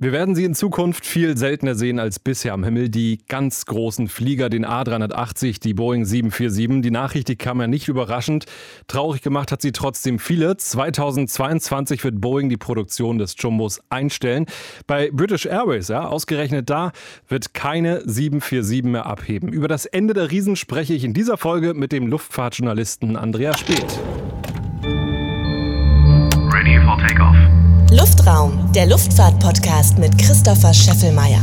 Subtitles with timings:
[0.00, 2.88] Wir werden sie in Zukunft viel seltener sehen als bisher am Himmel.
[2.88, 6.82] Die ganz großen Flieger, den A380, die Boeing 747.
[6.82, 8.44] Die Nachricht, die kam ja nicht überraschend.
[8.86, 10.56] Traurig gemacht hat sie trotzdem viele.
[10.56, 14.46] 2022 wird Boeing die Produktion des Jumbos einstellen.
[14.86, 16.92] Bei British Airways, ja, ausgerechnet da,
[17.26, 19.52] wird keine 747 mehr abheben.
[19.52, 23.98] Über das Ende der Riesen spreche ich in dieser Folge mit dem Luftfahrtjournalisten Andreas Speth.
[27.98, 31.40] Luftraum, der Luftfahrt-Podcast mit Christopher Scheffelmeier.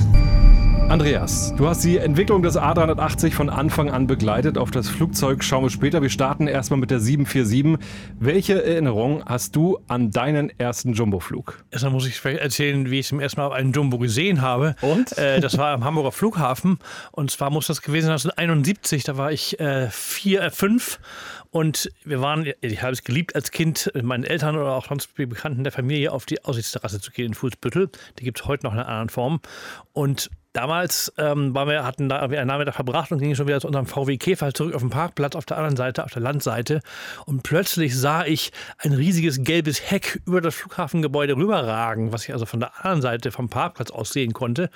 [0.88, 4.58] Andreas, du hast die Entwicklung des A380 von Anfang an begleitet.
[4.58, 6.02] Auf das Flugzeug schauen wir später.
[6.02, 7.78] Wir starten erstmal mit der 747.
[8.20, 11.66] Welche Erinnerung hast du an deinen ersten Jumbo-Flug?
[11.72, 14.76] Erstmal muss ich erzählen, wie ich zum ersten Mal einen Jumbo gesehen habe.
[14.82, 15.18] Und?
[15.18, 16.80] Äh, das war am Hamburger Flughafen.
[17.12, 19.04] Und zwar muss das gewesen sein 1971.
[19.04, 21.00] Da war ich äh, vier, äh, fünf.
[21.56, 25.64] Und wir waren, ich habe es geliebt als Kind, meinen Eltern oder auch sonst Bekannten
[25.64, 27.90] der Familie auf die Aussichtsterrasse zu gehen in Fußbüttel.
[28.20, 29.40] Die gibt es heute noch in einer anderen Form.
[29.94, 33.68] Und Damals ähm, waren wir, hatten da einen Nachmittag verbracht und gingen schon wieder zu
[33.68, 36.80] unserem VW Käfer zurück auf den Parkplatz auf der anderen Seite, auf der Landseite.
[37.26, 42.46] Und plötzlich sah ich ein riesiges gelbes Heck über das Flughafengebäude rüberragen, was ich also
[42.46, 44.70] von der anderen Seite vom Parkplatz aus sehen konnte.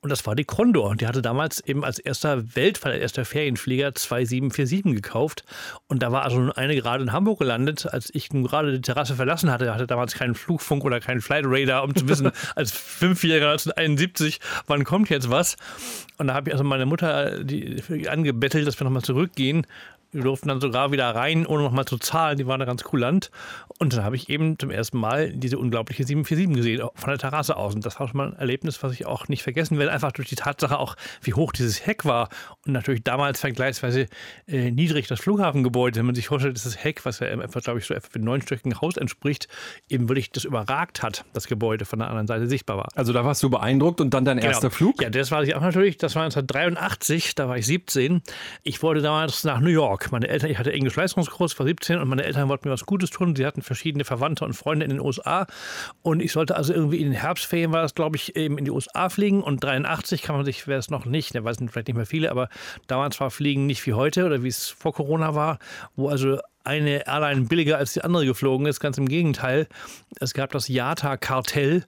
[0.00, 0.96] Und das war die Condor.
[0.96, 5.44] Die hatte damals eben als erster weltweit, als erster Ferienflieger zwei 747 gekauft.
[5.86, 8.80] Und da war also nur eine gerade in Hamburg gelandet, als ich nun gerade die
[8.80, 9.74] Terrasse verlassen hatte.
[9.74, 14.84] hatte damals keinen Flugfunk oder keinen Flight Radar, um zu wissen, als Fünfjähriger 1971, wann
[14.84, 15.56] kommt jetzt was.
[16.18, 19.66] Und da habe ich also meine Mutter die, angebettelt, dass wir nochmal zurückgehen.
[20.16, 22.38] Wir durften dann sogar wieder rein, ohne nochmal zu zahlen.
[22.38, 23.30] Die waren da ganz kulant.
[23.78, 27.56] Und dann habe ich eben zum ersten Mal diese unglaubliche 747 gesehen, von der Terrasse
[27.56, 27.74] aus.
[27.74, 29.92] Und das war schon mal ein Erlebnis, was ich auch nicht vergessen werde.
[29.92, 32.30] Einfach durch die Tatsache auch, wie hoch dieses Heck war.
[32.66, 34.06] Und natürlich damals vergleichsweise
[34.46, 35.98] äh, niedrig das Flughafengebäude.
[35.98, 38.18] Wenn man sich vorstellt, dass das Heck, was ja etwa, glaube ich, so etwa für
[38.18, 39.48] ein neunstöckigen Haus entspricht,
[39.90, 42.88] eben wirklich das überragt hat, das Gebäude von der anderen Seite sichtbar war.
[42.94, 44.48] Also da warst du beeindruckt und dann dein genau.
[44.48, 45.02] erster Flug?
[45.02, 45.98] Ja, das war ich auch natürlich.
[45.98, 48.22] Das war 1983, da war ich 17.
[48.62, 50.05] Ich wollte damals nach New York.
[50.10, 53.36] Meine Eltern, ich hatte Englisch-Leistungskurs, war 17 und meine Eltern wollten mir was Gutes tun.
[53.36, 55.46] Sie hatten verschiedene Verwandte und Freunde in den USA.
[56.02, 58.70] Und ich sollte also irgendwie in den Herbstferien, war das glaube ich, eben in die
[58.70, 59.42] USA fliegen.
[59.42, 62.30] Und 83 kann man sich, wer es noch nicht, der weiß vielleicht nicht mehr viele,
[62.30, 62.48] aber
[62.86, 65.58] damals war Fliegen nicht wie heute oder wie es vor Corona war,
[65.94, 68.80] wo also eine Airline billiger als die andere geflogen ist.
[68.80, 69.68] Ganz im Gegenteil.
[70.20, 71.84] Es gab das IATA-Kartell.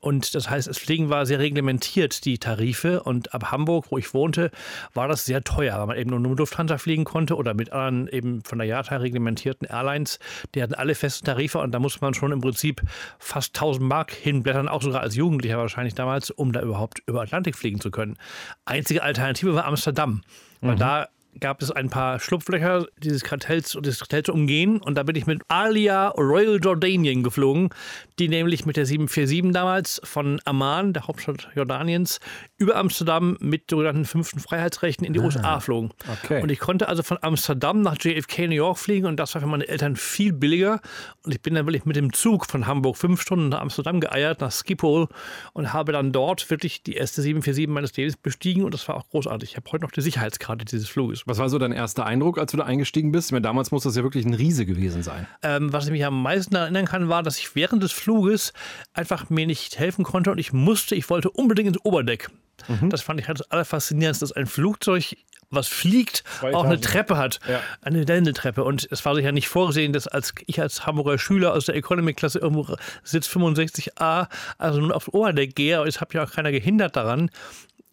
[0.00, 3.02] Und das heißt, das Fliegen war sehr reglementiert, die Tarife.
[3.02, 4.50] Und ab Hamburg, wo ich wohnte,
[4.92, 8.08] war das sehr teuer, weil man eben nur mit Lufthansa fliegen konnte oder mit anderen
[8.08, 10.18] eben von der IATA reglementierten Airlines.
[10.54, 12.82] Die hatten alle festen Tarife und da musste man schon im Prinzip
[13.18, 17.56] fast 1000 Mark hinblättern, auch sogar als Jugendlicher wahrscheinlich damals, um da überhaupt über Atlantik
[17.56, 18.16] fliegen zu können.
[18.64, 20.22] Einzige Alternative war Amsterdam.
[20.60, 20.78] Weil mhm.
[20.78, 21.08] da
[21.40, 24.80] gab es ein paar Schlupflöcher dieses Kartells und des Kartells umgehen.
[24.80, 27.70] Und da bin ich mit Alia Royal Jordanian geflogen,
[28.18, 32.20] die nämlich mit der 747 damals von Amman, der Hauptstadt Jordaniens,
[32.56, 35.90] über Amsterdam mit sogenannten fünften Freiheitsrechten in die ah, USA flogen.
[36.22, 36.42] Okay.
[36.42, 39.48] Und ich konnte also von Amsterdam nach JFK New York fliegen und das war für
[39.48, 40.80] meine Eltern viel billiger.
[41.22, 44.40] Und ich bin dann wirklich mit dem Zug von Hamburg fünf Stunden nach Amsterdam geeiert,
[44.40, 45.08] nach Schiphol
[45.52, 49.08] und habe dann dort wirklich die erste 747 meines Lebens bestiegen und das war auch
[49.08, 49.50] großartig.
[49.50, 51.23] Ich habe heute noch die Sicherheitskarte dieses Fluges.
[51.26, 53.28] Was war so dein erster Eindruck, als du da eingestiegen bist?
[53.28, 55.26] Ich meine, damals muss das ja wirklich ein Riese gewesen sein.
[55.42, 58.52] Ähm, was ich mich am meisten erinnern kann, war, dass ich während des Fluges
[58.92, 62.30] einfach mir nicht helfen konnte und ich musste, ich wollte unbedingt ins Oberdeck.
[62.68, 62.90] Mhm.
[62.90, 65.16] Das fand ich halt das Allerfaszinierendste, dass ein Flugzeug
[65.50, 67.38] was fliegt, auch eine Treppe hat.
[67.48, 67.60] Ja.
[67.82, 68.64] Eine Wendeltreppe.
[68.64, 72.40] Und es war sicher nicht vorgesehen, dass als ich als Hamburger Schüler aus der Economy-Klasse
[72.40, 75.78] irgendwo Sitz 65a, also nun aufs Oberdeck gehe.
[75.78, 77.30] Aber es hat ja auch keiner gehindert daran.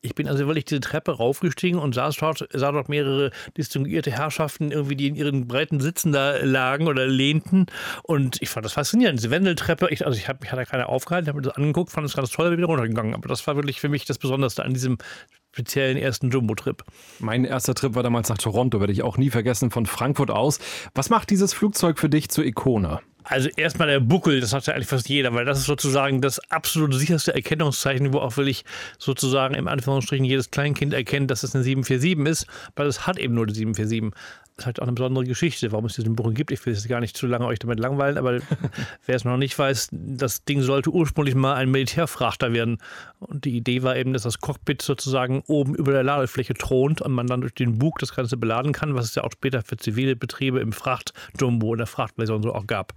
[0.04, 4.72] Ich bin also wirklich diese Treppe raufgestiegen und saß dort, sah dort mehrere distinguierte Herrschaften,
[4.72, 7.68] irgendwie, die in ihren breiten Sitzen da lagen oder lehnten.
[8.02, 9.90] Und ich fand das faszinierend, diese Wendeltreppe.
[9.92, 12.32] Ich, also ich habe mich hatte keine aufgehalten, habe mir das angeguckt, fand es ganz
[12.32, 13.14] toll, bin wieder runtergegangen.
[13.14, 14.98] Aber das war wirklich für mich das Besonderste an diesem
[15.52, 16.84] speziellen ersten Jumbo-Trip.
[17.20, 20.60] Mein erster Trip war damals nach Toronto, werde ich auch nie vergessen, von Frankfurt aus.
[20.96, 23.02] Was macht dieses Flugzeug für dich zur Ikone?
[23.24, 26.40] Also erstmal der Buckel, das hat ja eigentlich fast jeder, weil das ist sozusagen das
[26.52, 28.66] absolut sicherste Erkennungszeichen, wo auch wirklich
[28.98, 33.34] sozusagen im Anführungsstrichen jedes Kleinkind erkennt, dass es eine 747 ist, weil es hat eben
[33.34, 36.52] nur die 747 ist halt auch eine besondere Geschichte, warum es diesen Buch gibt.
[36.52, 38.40] Ich will jetzt gar nicht zu lange euch damit langweilen, aber
[39.06, 42.78] wer es noch nicht weiß, das Ding sollte ursprünglich mal ein Militärfrachter werden.
[43.20, 47.12] Und die Idee war eben, dass das Cockpit sozusagen oben über der Ladefläche thront und
[47.12, 49.78] man dann durch den Bug das Ganze beladen kann, was es ja auch später für
[49.78, 52.94] zivile Betriebe im Fracht-Jumbo in der Frachtversion so auch gab.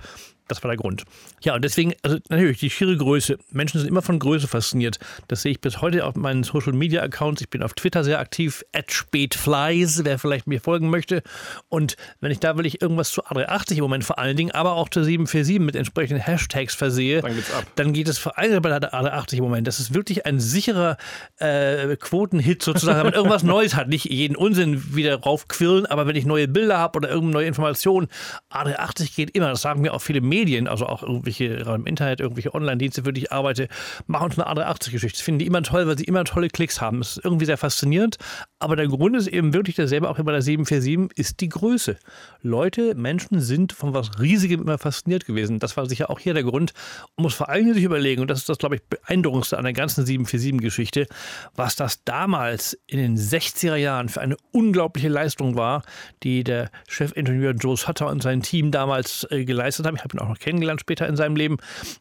[0.49, 1.05] Das war der Grund.
[1.43, 3.39] Ja, und deswegen, also natürlich, die schiere Größe.
[3.51, 4.99] Menschen sind immer von Größe fasziniert.
[5.29, 7.41] Das sehe ich bis heute auf meinen Social Media Accounts.
[7.41, 11.23] Ich bin auf Twitter sehr aktiv, spätflies, wer vielleicht mir folgen möchte.
[11.71, 14.75] Und wenn ich da will ich irgendwas zu A380 im Moment vor allen Dingen, aber
[14.75, 17.33] auch zur 747 mit entsprechenden Hashtags versehe, dann,
[17.77, 19.67] dann geht es vor allem bei der A380 im Moment.
[19.67, 20.99] Das ist wirklich ein sicherer
[21.39, 23.89] äh, Quotenhit sozusagen, wenn man irgendwas Neues hat.
[23.89, 28.09] Nicht jeden Unsinn wieder raufquirlen, aber wenn ich neue Bilder habe oder irgendeine neue Information,
[28.53, 29.49] A380 geht immer.
[29.49, 30.34] Das sagen mir auch viele Medien,
[30.69, 33.69] also auch irgendwelche im Internet, irgendwelche Online-Dienste, für die ich arbeite,
[34.07, 35.19] machen uns eine A380-Geschichte.
[35.19, 36.99] Das finden die immer toll, weil sie immer tolle Klicks haben.
[36.99, 38.19] Das ist irgendwie sehr faszinierend.
[38.65, 41.99] Aber der Grund ist eben wirklich derselbe, auch bei der 747, ist die Größe.
[42.41, 45.59] Leute, Menschen sind von was Riesigem immer fasziniert gewesen.
[45.59, 46.73] Das war sicher auch hier der Grund.
[47.19, 49.75] Man muss vor allem sich überlegen, und das ist das, glaube ich, beeindruckendste an der
[49.75, 51.09] ganzen 747-Geschichte,
[51.55, 55.83] was das damals in den 60er Jahren für eine unglaubliche Leistung war,
[56.23, 59.97] die der Chefingenieur Joe Sutter und sein Team damals äh, geleistet haben.
[59.97, 61.59] Ich habe ihn auch noch kennengelernt später in seinem Leben.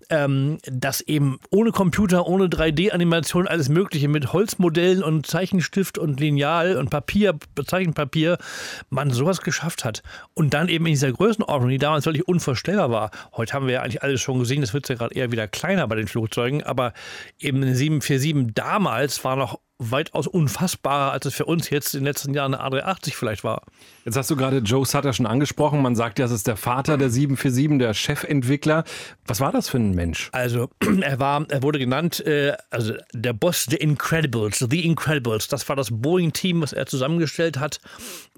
[0.09, 6.53] Ähm, dass eben ohne Computer, ohne 3D-Animation, alles Mögliche mit Holzmodellen und Zeichenstift und Lineal
[6.62, 7.36] und Papier,
[7.66, 8.38] Zeichenpapier,
[8.90, 10.04] man sowas geschafft hat.
[10.34, 13.12] Und dann eben in dieser Größenordnung, die damals wirklich unvorstellbar war.
[13.36, 15.88] Heute haben wir ja eigentlich alles schon gesehen, das wird ja gerade eher wieder kleiner
[15.88, 16.94] bei den Flugzeugen, aber
[17.40, 19.60] eben eine 747 damals war noch
[19.91, 23.63] weitaus unfassbarer, als es für uns jetzt in den letzten Jahren eine A380 vielleicht war.
[24.06, 25.81] Jetzt hast du gerade Joe Sutter schon angesprochen.
[25.81, 28.83] Man sagt ja, es ist der Vater der 747, der Chefentwickler.
[29.25, 30.30] Was war das für ein Mensch?
[30.33, 30.69] Also,
[31.01, 35.47] er war, er wurde genannt, äh, also der Boss der Incredibles, The Incredibles.
[35.47, 37.80] Das war das Boeing-Team, was er zusammengestellt hat,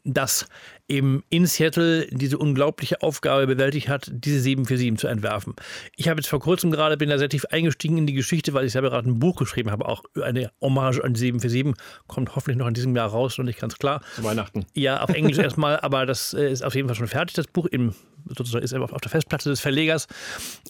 [0.06, 0.48] das
[0.88, 5.56] eben in Seattle diese unglaubliche Aufgabe bewältigt hat, diese 747 zu entwerfen.
[5.96, 8.66] Ich habe jetzt vor kurzem gerade, bin da sehr tief eingestiegen in die Geschichte, weil
[8.66, 11.74] ich selber gerade ein Buch geschrieben habe, auch eine Hommage an die 747,
[12.08, 14.02] kommt hoffentlich noch in diesem Jahr raus, noch nicht ganz klar.
[14.16, 14.66] Zu Weihnachten.
[14.74, 17.66] Ja, auf Englisch erstmal, aber das äh, ist auf jeden Fall schon fertig, das Buch,
[17.66, 20.08] im, sozusagen ist auf der Festplatte des Verlegers.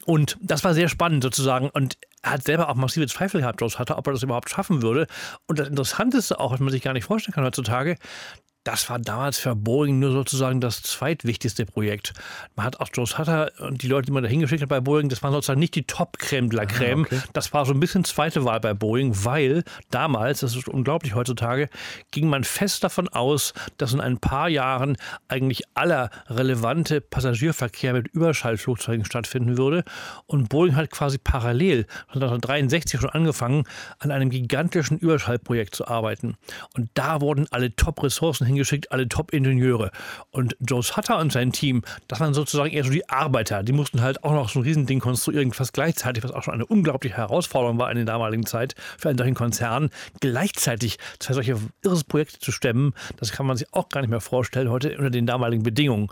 [0.06, 1.70] Und das war sehr spannend sozusagen.
[1.70, 5.08] Und er hat selber auch massive Zweifel gehabt, hatte, ob er das überhaupt schaffen würde.
[5.48, 7.98] Und das Interessanteste auch, was man sich gar nicht vorstellen kann heutzutage,
[8.66, 12.14] das war damals für Boeing nur sozusagen das zweitwichtigste Projekt.
[12.56, 15.08] Man hat auch Joe Sutter und die Leute, die man da hingeschickt hat bei Boeing,
[15.08, 17.04] das waren sozusagen nicht die Top-Creme de la Creme.
[17.04, 17.22] Ah, okay.
[17.34, 21.70] Das war so ein bisschen zweite Wahl bei Boeing, weil damals, das ist unglaublich heutzutage,
[22.10, 24.98] ging man fest davon aus, dass in ein paar Jahren
[25.28, 29.84] eigentlich aller relevante Passagierverkehr mit Überschallflugzeugen stattfinden würde.
[30.26, 33.66] Und Boeing hat quasi parallel 1963 schon angefangen,
[34.00, 36.36] an einem gigantischen Überschallprojekt zu arbeiten.
[36.76, 39.92] Und da wurden alle Top-Ressourcen hingeschickt, alle Top-Ingenieure.
[40.32, 43.64] Und Joe Sutter und sein Team, das waren sozusagen eher so die Arbeiter.
[43.64, 46.66] Die mussten halt auch noch so ein Riesending konstruieren, fast gleichzeitig, was auch schon eine
[46.66, 49.90] unglaubliche Herausforderung war in der damaligen Zeit für einen solchen Konzern.
[50.20, 54.22] Gleichzeitig zwei solche irres Projekte zu stemmen, das kann man sich auch gar nicht mehr
[54.22, 56.10] vorstellen heute unter den damaligen Bedingungen.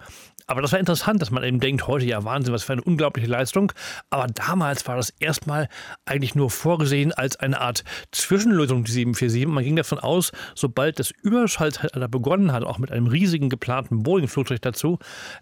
[0.48, 3.28] Aber das war interessant, dass man eben denkt, heute ja Wahnsinn, was für eine unglaubliche
[3.28, 3.72] Leistung.
[4.10, 5.70] Aber damals war das erstmal
[6.06, 9.48] eigentlich nur vorgesehen als eine Art Zwischenlösung, die 747.
[9.48, 14.62] Man ging davon aus, sobald das Überschallzeitalter begonnen hat, auch mit einem riesigen geplanten Boeing-Flugzeug
[14.62, 15.00] dazu,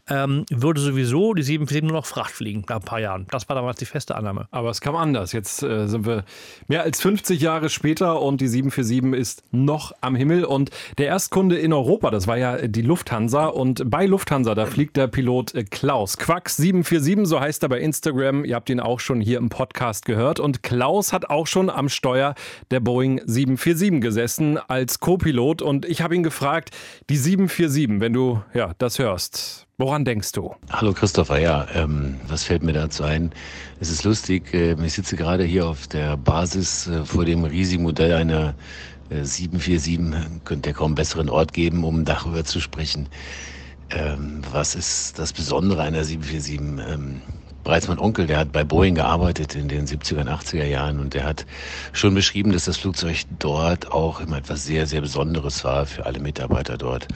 [0.07, 3.27] ähm, würde sowieso die 747 nur noch Fracht fliegen nach ein paar Jahren.
[3.31, 4.47] Das war damals die feste Annahme.
[4.51, 5.31] Aber es kam anders.
[5.31, 6.23] Jetzt äh, sind wir
[6.67, 10.45] mehr als 50 Jahre später und die 747 ist noch am Himmel.
[10.45, 13.47] Und der Erstkunde in Europa, das war ja die Lufthansa.
[13.47, 16.17] Und bei Lufthansa, da fliegt der Pilot äh, Klaus.
[16.17, 18.45] Quacks747, so heißt er bei Instagram.
[18.45, 20.39] Ihr habt ihn auch schon hier im Podcast gehört.
[20.39, 22.35] Und Klaus hat auch schon am Steuer
[22.71, 25.61] der Boeing 747 gesessen als Co-Pilot.
[25.61, 26.71] Und ich habe ihn gefragt,
[27.09, 30.53] die 747, wenn du ja, das hörst, Woran denkst du?
[30.69, 33.31] Hallo Christopher, ja, ähm, was fällt mir dazu ein?
[33.79, 37.81] Es ist lustig, äh, ich sitze gerade hier auf der Basis äh, vor dem riesigen
[37.81, 38.53] Modell einer
[39.09, 40.43] äh, 747.
[40.45, 43.09] Könnte ja kaum besseren Ort geben, um darüber zu sprechen.
[43.93, 46.93] Ähm, was ist das Besondere einer 747?
[46.93, 47.21] Ähm,
[47.63, 51.13] bereits mein Onkel, der hat bei Boeing gearbeitet in den 70er und 80er Jahren und
[51.13, 51.45] der hat
[51.91, 56.19] schon beschrieben, dass das Flugzeug dort auch immer etwas sehr, sehr Besonderes war für alle
[56.19, 57.07] Mitarbeiter dort.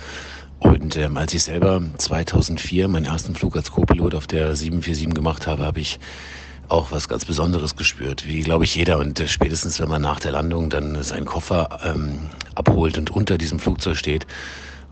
[0.60, 5.48] Und ähm, als ich selber 2004 meinen ersten Flug als Co-Pilot auf der 747 gemacht
[5.48, 6.00] habe, habe ich
[6.67, 8.98] auch was ganz Besonderes gespürt, wie glaube ich jeder.
[8.98, 13.38] Und äh, spätestens, wenn man nach der Landung dann seinen Koffer ähm, abholt und unter
[13.38, 14.25] diesem Flugzeug steht,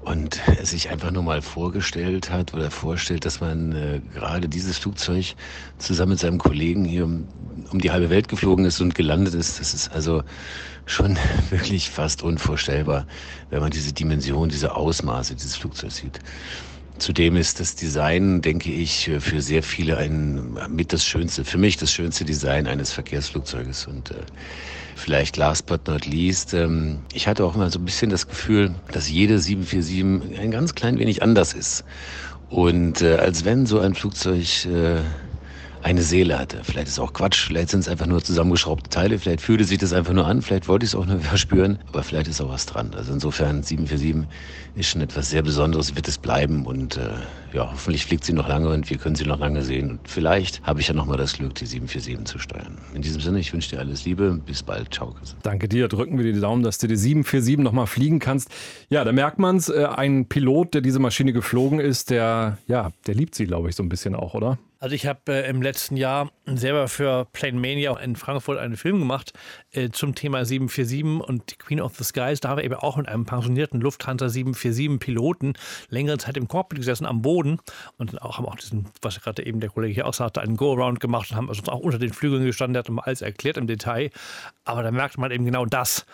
[0.05, 5.35] und sich einfach nur mal vorgestellt hat oder vorstellt, dass man äh, gerade dieses Flugzeug
[5.77, 7.27] zusammen mit seinem Kollegen hier um,
[7.71, 9.59] um die halbe Welt geflogen ist und gelandet ist.
[9.59, 10.23] Das ist also
[10.85, 11.17] schon
[11.49, 13.07] wirklich fast unvorstellbar,
[13.49, 16.19] wenn man diese Dimension, diese Ausmaße dieses Flugzeugs sieht.
[16.99, 21.77] Zudem ist das Design, denke ich, für sehr viele ein mit das schönste, für mich
[21.77, 23.87] das schönste Design eines Verkehrsflugzeuges.
[23.87, 24.15] Und äh,
[25.03, 28.73] vielleicht last but not least, ähm, ich hatte auch immer so ein bisschen das Gefühl,
[28.91, 31.83] dass jede 747 ein ganz klein wenig anders ist.
[32.49, 35.01] Und äh, als wenn so ein Flugzeug äh,
[35.83, 36.61] eine Seele hatte.
[36.63, 39.91] Vielleicht ist auch Quatsch, vielleicht sind es einfach nur zusammengeschraubte Teile, vielleicht fühlte sich das
[39.91, 42.65] einfach nur an, vielleicht wollte ich es auch nur verspüren, aber vielleicht ist auch was
[42.65, 42.91] dran.
[42.95, 44.27] Also insofern 747
[44.75, 47.09] ist schon etwas sehr Besonderes, wird es bleiben und äh,
[47.53, 50.63] ja, hoffentlich fliegt sie noch lange und wir können sie noch lange sehen und vielleicht
[50.63, 52.77] habe ich ja nochmal das Glück, die 747 zu steuern.
[52.93, 55.13] In diesem Sinne, ich wünsche dir alles Liebe, bis bald, ciao.
[55.43, 58.49] Danke dir, drücken wir dir die Daumen, dass du die 747 nochmal fliegen kannst.
[58.89, 62.91] Ja, da merkt man es, äh, ein Pilot, der diese Maschine geflogen ist, der, ja,
[63.05, 64.57] der liebt sie, glaube ich, so ein bisschen auch, oder?
[64.83, 68.99] Also ich habe äh, im letzten Jahr selber für Plane Mania in Frankfurt einen Film
[68.99, 69.31] gemacht
[69.71, 72.41] äh, zum Thema 747 und die Queen of the Skies.
[72.41, 75.53] Da haben wir eben auch mit einem pensionierten Lufthansa 747 Piloten
[75.87, 77.61] längere Zeit im Cockpit gesessen am Boden
[77.97, 80.99] und auch haben auch diesen, was gerade eben der Kollege hier auch sagte, einen Go-Around
[80.99, 84.09] gemacht und haben also auch unter den Flügeln gestanden, der hat alles erklärt im Detail.
[84.65, 86.05] Aber da merkt man eben genau das,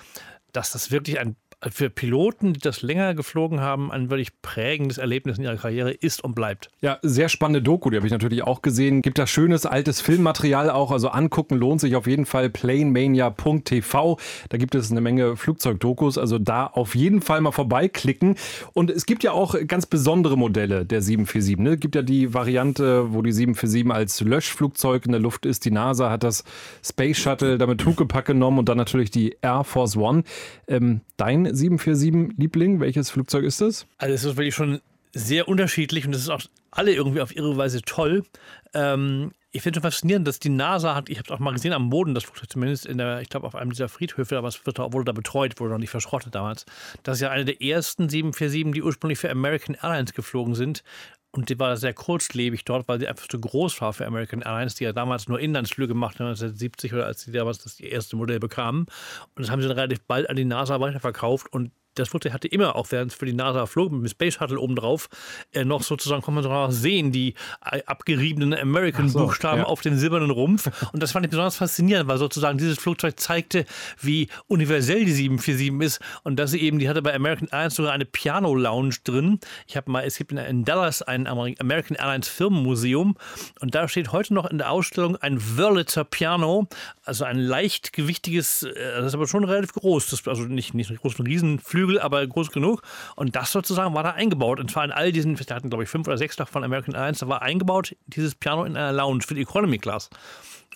[0.51, 1.35] dass das wirklich ein
[1.71, 6.23] für Piloten, die das länger geflogen haben, ein wirklich prägendes Erlebnis in ihrer Karriere ist
[6.23, 6.69] und bleibt.
[6.79, 9.01] Ja, sehr spannende Doku, die habe ich natürlich auch gesehen.
[9.01, 14.17] Gibt da schönes altes Filmmaterial auch, also angucken lohnt sich auf jeden Fall planemania.tv.
[14.47, 18.35] Da gibt es eine Menge Flugzeugdokus, also da auf jeden Fall mal vorbeiklicken.
[18.73, 21.57] Und es gibt ja auch ganz besondere Modelle der 747.
[21.57, 21.73] Ne?
[21.73, 25.65] Es gibt ja die Variante, wo die 747 als Löschflugzeug in der Luft ist.
[25.65, 26.45] Die NASA hat das
[26.83, 30.23] Space Shuttle damit Huckepack genommen und dann natürlich die Air Force One.
[30.67, 32.79] Ähm, dein 747-Liebling?
[32.79, 33.85] Welches Flugzeug ist das?
[33.97, 34.81] Also es ist wirklich schon
[35.13, 36.41] sehr unterschiedlich und das ist auch
[36.71, 38.23] alle irgendwie auf ihre Weise toll.
[38.73, 41.73] Ähm, ich finde schon faszinierend, dass die NASA hat, ich habe es auch mal gesehen
[41.73, 44.63] am Boden, das Flugzeug zumindest in der, ich glaube auf einem dieser Friedhöfe, aber es
[44.65, 46.65] wird, wurde da betreut, wurde noch nicht verschrottet damals.
[47.01, 50.83] Das ist ja eine der ersten 747, die ursprünglich für American Airlines geflogen sind.
[51.31, 54.75] Und die war sehr kurzlebig dort, weil sie einfach zu groß war für American Airlines,
[54.75, 58.87] die ja damals nur Inlandsflüge machten, 1970 oder als sie damals das erste Modell bekamen.
[59.35, 62.47] Und das haben sie dann relativ bald an die NASA weiterverkauft und das Flugzeug hatte
[62.47, 65.09] immer, auch während es für die NASA flog, mit dem Space Shuttle obendrauf,
[65.53, 69.69] äh, noch sozusagen, kann man sogar sehen, die äh, abgeriebenen American-Buchstaben so, ja.
[69.69, 70.69] auf dem silbernen Rumpf.
[70.93, 73.65] Und das fand ich besonders faszinierend, weil sozusagen dieses Flugzeug zeigte,
[74.01, 77.93] wie universell die 747 ist und dass sie eben, die hatte bei American Airlines sogar
[77.93, 79.39] eine Piano-Lounge drin.
[79.67, 83.15] Ich habe mal, es gibt in Dallas ein American Airlines Firmenmuseum
[83.59, 86.67] und da steht heute noch in der Ausstellung ein Wörlitzer Piano,
[87.03, 91.19] also ein leichtgewichtiges, äh, das ist aber schon relativ groß, das, also nicht, nicht groß,
[91.19, 92.81] ein Riesenflügel Flügel, aber groß genug.
[93.15, 94.59] Und das sozusagen war da eingebaut.
[94.59, 97.19] Und zwar in all diesen, wir hatten glaube ich fünf oder sechs davon American Airlines,
[97.19, 100.09] da war eingebaut dieses Piano in einer Lounge für die Economy Class.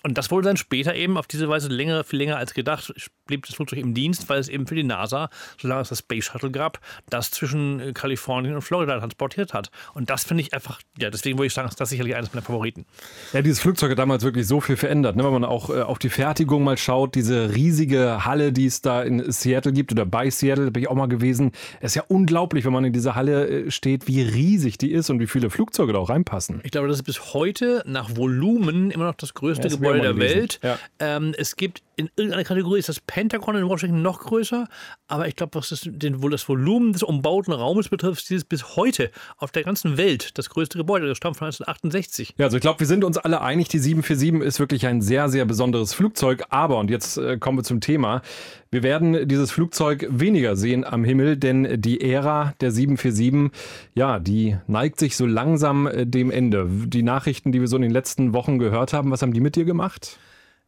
[0.04, 2.92] Und das wurde dann später eben auf diese Weise länger, viel länger als gedacht,
[3.26, 6.26] blieb das Flugzeug im Dienst, weil es eben für die NASA, solange es das Space
[6.26, 9.70] Shuttle gab, das zwischen äh, Kalifornien und Florida transportiert hat.
[9.94, 12.44] Und das finde ich einfach, ja, deswegen würde ich sagen, ist das sicherlich eines meiner
[12.44, 12.84] Favoriten.
[13.32, 15.16] Ja, dieses Flugzeug hat damals wirklich so viel verändert.
[15.16, 15.24] Ne?
[15.24, 19.02] Wenn man auch äh, auf die Fertigung mal schaut, diese riesige Halle, die es da
[19.02, 21.52] in Seattle gibt oder bei Seattle, bin ich auch mal gewesen.
[21.80, 25.08] Es ist ja unglaublich, wenn man in dieser Halle äh, steht, wie riesig die ist
[25.08, 26.60] und wie viele Flugzeuge da auch reinpassen.
[26.62, 30.16] Ich glaube, das ist bis heute nach Volumen immer noch das größte ja, Gebäude Der
[30.18, 30.60] Welt.
[30.62, 30.78] Ja.
[30.98, 34.68] Ähm, es gibt in irgendeiner Kategorie ist das Pentagon in Washington noch größer,
[35.08, 38.44] aber ich glaube, was das, den, wohl das Volumen des umbauten Raumes betrifft, ist dieses
[38.44, 41.06] bis heute auf der ganzen Welt das größte Gebäude.
[41.06, 42.34] Das stammt von 1968.
[42.38, 45.28] Ja, also ich glaube, wir sind uns alle einig, die 747 ist wirklich ein sehr,
[45.28, 46.44] sehr besonderes Flugzeug.
[46.50, 48.22] Aber, und jetzt äh, kommen wir zum Thema,
[48.70, 53.52] wir werden dieses Flugzeug weniger sehen am Himmel, denn die Ära der 747,
[53.94, 56.68] ja, die neigt sich so langsam äh, dem Ende.
[56.68, 59.56] Die Nachrichten, die wir so in den letzten Wochen gehört haben, was haben die mit
[59.56, 60.18] dir gemacht?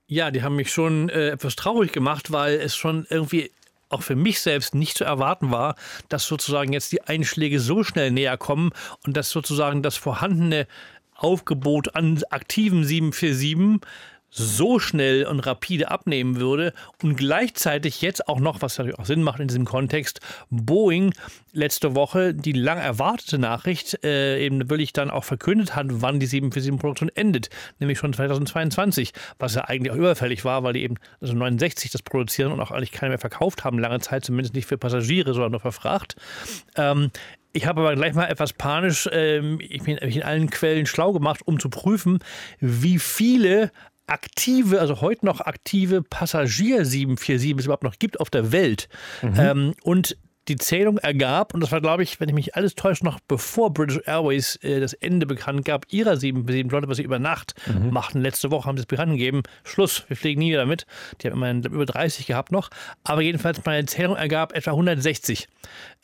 [0.08, 3.50] Ja, die haben mich schon äh, etwas traurig gemacht, weil es schon irgendwie
[3.88, 5.76] auch für mich selbst nicht zu erwarten war,
[6.08, 8.70] dass sozusagen jetzt die Einschläge so schnell näher kommen
[9.04, 10.66] und dass sozusagen das vorhandene
[11.14, 13.80] Aufgebot an aktiven 747
[14.38, 19.22] so schnell und rapide abnehmen würde und gleichzeitig jetzt auch noch, was natürlich auch Sinn
[19.22, 21.14] macht in diesem Kontext, Boeing
[21.52, 26.28] letzte Woche die lang erwartete Nachricht äh, eben wirklich dann auch verkündet hat, wann die
[26.28, 31.34] 747-Produktion endet, nämlich schon 2022, was ja eigentlich auch überfällig war, weil die eben also
[31.34, 34.78] 69 das produzieren und auch eigentlich keine mehr verkauft haben, lange Zeit, zumindest nicht für
[34.78, 36.16] Passagiere, sondern nur für Fracht.
[36.76, 37.10] Ähm,
[37.56, 41.40] ich habe aber gleich mal etwas panisch, ähm, ich bin in allen Quellen schlau gemacht,
[41.46, 42.18] um zu prüfen,
[42.60, 43.72] wie viele
[44.06, 48.88] aktive, also heute noch aktive Passagier 747 es überhaupt noch gibt auf der Welt.
[49.22, 49.34] Mhm.
[49.36, 50.16] Ähm, und
[50.48, 53.72] die Zählung ergab, und das war, glaube ich, wenn ich mich alles täusche, noch bevor
[53.72, 57.90] British Airways äh, das Ende bekannt gab, ihrer 747 Leute, was sie über Nacht mhm.
[57.90, 58.20] machten.
[58.20, 59.42] Letzte Woche haben sie es bekannt gegeben.
[59.64, 60.86] Schluss, wir fliegen nie wieder mit.
[61.20, 62.70] Die haben immerhin über 30 gehabt noch.
[63.04, 65.48] Aber jedenfalls, meine Zählung ergab etwa 160.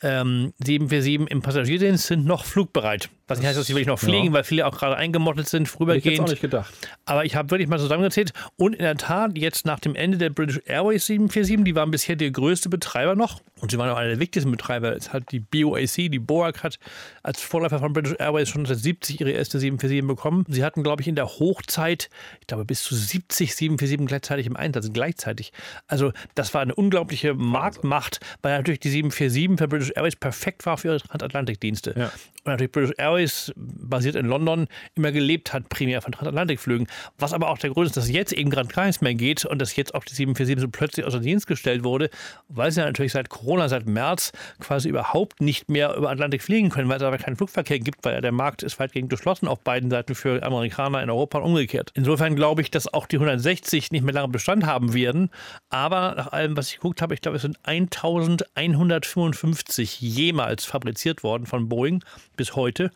[0.01, 3.09] Ähm, 747 im Passagierdienst sind noch flugbereit.
[3.27, 4.33] Was nicht heißt, dass sie wirklich noch fliegen, ja.
[4.33, 6.15] weil viele auch gerade eingemottet sind, vorübergehend.
[6.15, 6.73] Ich auch nicht gedacht.
[7.05, 8.33] Aber ich habe wirklich mal zusammengezählt.
[8.57, 12.17] Und in der Tat, jetzt nach dem Ende der British Airways 747, die waren bisher
[12.17, 14.93] der größte Betreiber noch, Und sie waren auch einer der wichtigsten Betreiber.
[14.93, 16.79] Es hat die BOAC, die BOAC hat
[17.23, 20.43] als Vorläufer von British Airways schon 1970 ihre erste 747 bekommen.
[20.49, 22.09] Sie hatten, glaube ich, in der Hochzeit,
[22.41, 25.53] ich glaube, bis zu 70 747 gleichzeitig im Einsatz, gleichzeitig.
[25.87, 30.77] Also das war eine unglaubliche Marktmacht, weil natürlich die 747 für British Airways perfekt war
[30.77, 31.95] für ihre Transatlantikdienste.
[31.97, 32.11] Ja.
[32.45, 36.87] Natürlich British Airways, basiert in London, immer gelebt hat, primär von Transatlantikflügen.
[37.17, 39.59] Was aber auch der Grund ist, dass jetzt eben gerade gar nichts mehr geht und
[39.59, 42.09] dass jetzt auch die 747 so plötzlich außer Dienst gestellt wurde,
[42.49, 46.41] weil sie ja natürlich seit Corona Corona seit März quasi überhaupt nicht mehr über Atlantik
[46.41, 49.59] fliegen können, weil es aber keinen Flugverkehr gibt, weil der Markt ist weitgehend geschlossen auf
[49.59, 51.91] beiden Seiten für Amerikaner in Europa und umgekehrt.
[51.93, 55.29] Insofern glaube ich, dass auch die 160 nicht mehr lange Bestand haben werden.
[55.69, 61.45] Aber nach allem, was ich geguckt habe, ich glaube, es sind 1155 jemals fabriziert worden
[61.45, 62.03] von Boeing
[62.35, 62.91] bis heute.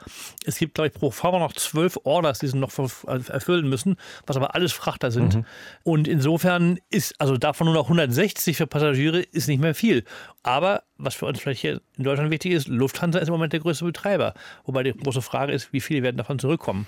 [0.46, 2.72] Es gibt, glaube ich, pro Forma noch zwölf Orders, die sie noch
[3.08, 5.36] erfüllen müssen, was aber alles Frachter sind.
[5.36, 5.46] Mhm.
[5.84, 10.04] Und insofern ist, also davon nur noch 160 für Passagiere, ist nicht mehr viel.
[10.44, 13.60] Aber was für uns vielleicht hier in Deutschland wichtig ist, Lufthansa ist im Moment der
[13.60, 14.34] größte Betreiber.
[14.66, 16.88] Wobei die große Frage ist, wie viele werden davon zurückkommen?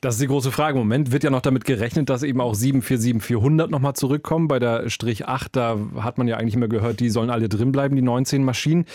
[0.00, 0.78] Das ist die große Frage.
[0.78, 4.48] Im Moment wird ja noch damit gerechnet, dass eben auch 747-400 nochmal zurückkommen.
[4.48, 7.72] Bei der Strich 8, da hat man ja eigentlich immer gehört, die sollen alle drin
[7.72, 8.86] bleiben, die 19 Maschinen.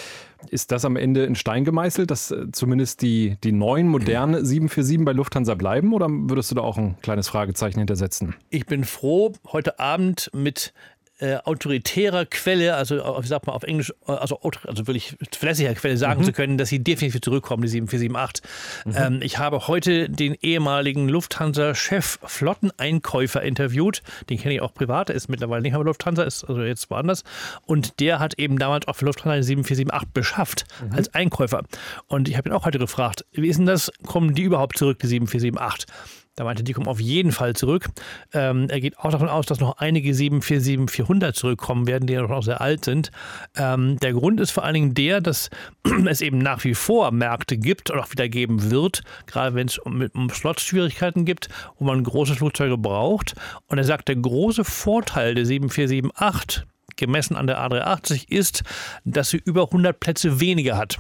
[0.50, 5.06] Ist das am Ende in Stein gemeißelt, dass äh, zumindest die, die neuen, modernen 747
[5.06, 5.94] bei Lufthansa bleiben?
[5.94, 8.36] Oder würdest du da auch ein kleines Fragezeichen hintersetzen?
[8.50, 10.74] Ich bin froh, heute Abend mit
[11.20, 15.74] äh, autoritärer Quelle, also äh, wie sagt man auf Englisch, äh, also, also wirklich verlässlicher
[15.76, 16.26] Quelle sagen mhm.
[16.26, 18.44] zu können, dass sie definitiv zurückkommen, die 7478.
[18.86, 19.16] Mhm.
[19.16, 24.02] Ähm, ich habe heute den ehemaligen Lufthansa-Chef Flotteneinkäufer interviewt.
[24.30, 26.90] Den kenne ich auch privat, er ist mittlerweile nicht mehr bei Lufthansa, ist also jetzt
[26.90, 27.24] woanders.
[27.66, 30.96] Und der hat eben damals auch für Lufthansa eine 7478 beschafft mhm.
[30.96, 31.64] als Einkäufer.
[32.08, 35.00] Und ich habe ihn auch heute gefragt, wie ist denn das, kommen die überhaupt zurück,
[35.00, 35.88] die 7478?
[36.36, 37.88] Da meinte die kommen auf jeden Fall zurück.
[38.34, 42.44] Ähm, er geht auch davon aus, dass noch einige 747-400 zurückkommen werden, die ja noch
[42.44, 43.12] sehr alt sind.
[43.56, 45.50] Ähm, der Grund ist vor allen Dingen der, dass
[46.08, 49.78] es eben nach wie vor Märkte gibt und auch wieder geben wird, gerade wenn es
[49.78, 51.48] um, um Slot-Schwierigkeiten gibt,
[51.80, 53.36] wo man große Flugzeuge braucht.
[53.68, 56.66] Und er sagt, der große Vorteil der 7478
[56.98, 58.64] gemessen an der A380 ist,
[59.06, 61.00] dass sie über 100 Plätze weniger hat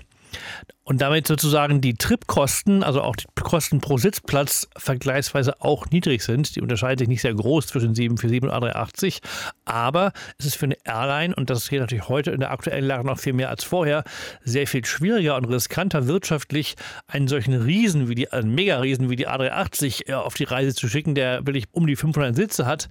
[0.84, 6.56] und damit sozusagen die Tripkosten, also auch die Kosten pro Sitzplatz vergleichsweise auch niedrig sind.
[6.56, 9.22] Die unterscheiden sich nicht sehr groß zwischen 747 und A380,
[9.66, 13.06] aber es ist für eine Airline, und das geht natürlich heute in der aktuellen Lage
[13.06, 14.04] noch viel mehr als vorher,
[14.44, 16.76] sehr viel schwieriger und riskanter wirtschaftlich,
[17.08, 20.88] einen solchen Riesen wie die, einen Mega-Riesen wie die A380 äh, auf die Reise zu
[20.88, 22.90] schicken, der wirklich um die 500 Sitze hat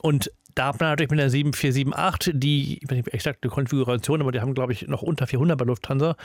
[0.00, 4.32] und da hat man natürlich mit der 7478 die, ich weiß nicht exakte Konfiguration, aber
[4.32, 6.16] die haben, glaube ich, noch unter 400 bei Lufthansa.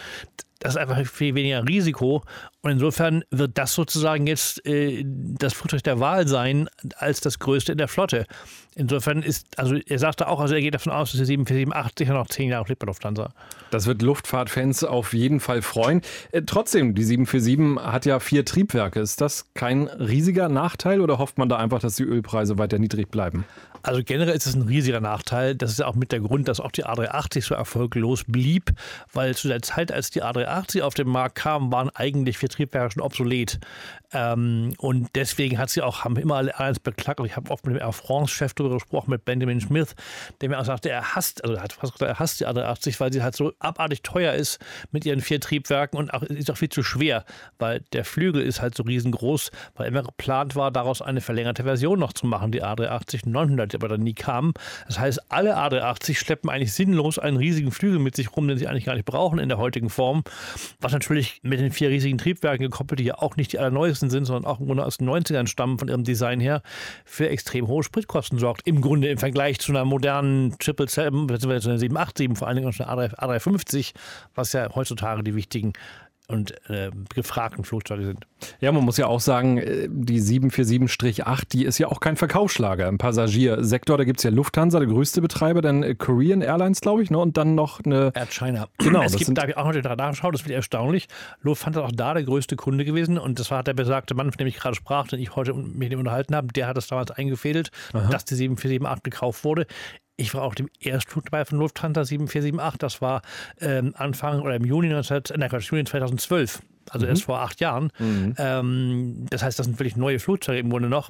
[0.61, 2.21] Das ist einfach viel weniger Risiko.
[2.61, 7.71] Und insofern wird das sozusagen jetzt äh, das Flugzeug der Wahl sein, als das größte
[7.71, 8.27] in der Flotte.
[8.75, 12.13] Insofern ist, also er sagte auch, also er geht davon aus, dass die 747 sicher
[12.13, 13.33] noch zehn Jahre fliegt bei Lufthansa.
[13.71, 16.01] Das wird Luftfahrtfans auf jeden Fall freuen.
[16.31, 18.99] Äh, trotzdem, die 747 hat ja vier Triebwerke.
[18.99, 23.09] Ist das kein riesiger Nachteil oder hofft man da einfach, dass die Ölpreise weiter niedrig
[23.09, 23.45] bleiben?
[23.83, 25.55] Also generell ist es ein riesiger Nachteil.
[25.55, 28.71] Das ist ja auch mit der Grund, dass auch die A380 so erfolglos blieb,
[29.13, 32.93] weil zu der Zeit, als die A380 auf den Markt kam, waren eigentlich vier Triebwerke
[32.93, 33.59] schon obsolet.
[34.13, 37.19] Ähm, und deswegen hat sie auch, haben immer alle eins beklagt.
[37.25, 39.95] Ich habe oft mit dem Air France-Chef darüber gesprochen, mit Benjamin Smith,
[40.41, 42.99] der mir auch sagte, er hasst, also er hat fast gesagt, er hasst die A380,
[42.99, 44.59] weil sie halt so abartig teuer ist
[44.91, 47.25] mit ihren vier Triebwerken und auch, ist auch viel zu schwer,
[47.59, 51.99] weil der Flügel ist halt so riesengroß, weil immer geplant war, daraus eine verlängerte Version
[51.99, 54.53] noch zu machen, die A380 900 die aber dann nie kamen.
[54.87, 58.67] Das heißt, alle A380 schleppen eigentlich sinnlos einen riesigen Flügel mit sich rum, den sie
[58.67, 60.23] eigentlich gar nicht brauchen in der heutigen Form.
[60.79, 64.25] Was natürlich mit den vier riesigen Triebwerken gekoppelt, die ja auch nicht die allerneuesten sind,
[64.25, 66.61] sondern auch im Grunde aus den 90ern stammen von ihrem Design her,
[67.05, 68.67] für extrem hohe Spritkosten sorgt.
[68.67, 72.69] Im Grunde im Vergleich zu einer modernen 777, beziehungsweise zu einer 787, vor allen Dingen
[72.69, 73.93] auch zu einer A350,
[74.35, 75.73] was ja heutzutage die wichtigen
[76.31, 78.25] und äh, gefragten Flugzeuge sind.
[78.59, 82.87] Ja, man muss ja auch sagen, äh, die 747-8, die ist ja auch kein Verkaufsschlager
[82.87, 83.97] im Passagiersektor.
[83.97, 87.17] Da gibt es ja Lufthansa, der größte Betreiber, dann äh, Korean Airlines, glaube ich, ne?
[87.17, 88.11] und dann noch eine.
[88.15, 88.67] Air China.
[88.77, 89.03] Genau.
[89.03, 91.07] Es gibt, da habe ich auch noch nachgeschaut, das wird erstaunlich.
[91.41, 94.37] Lufthansa ist auch da der größte Kunde gewesen und das war der besagte Mann, von
[94.37, 96.47] dem ich gerade sprach, den ich heute mit ihm unterhalten habe.
[96.47, 98.09] Der hat es damals eingefädelt, Aha.
[98.09, 99.67] dass die 747-8 gekauft wurde.
[100.21, 102.77] Ich war auch dem Erstflug dabei von Lufthansa 7478.
[102.77, 103.23] Das war
[103.59, 107.11] ähm, Anfang oder im Juni, 19, äh, nein, Juni 2012 also mhm.
[107.11, 107.91] erst vor acht Jahren.
[107.99, 108.35] Mhm.
[108.37, 111.09] Ähm, das heißt, das sind wirklich neue Flugzeuge im Grunde noch.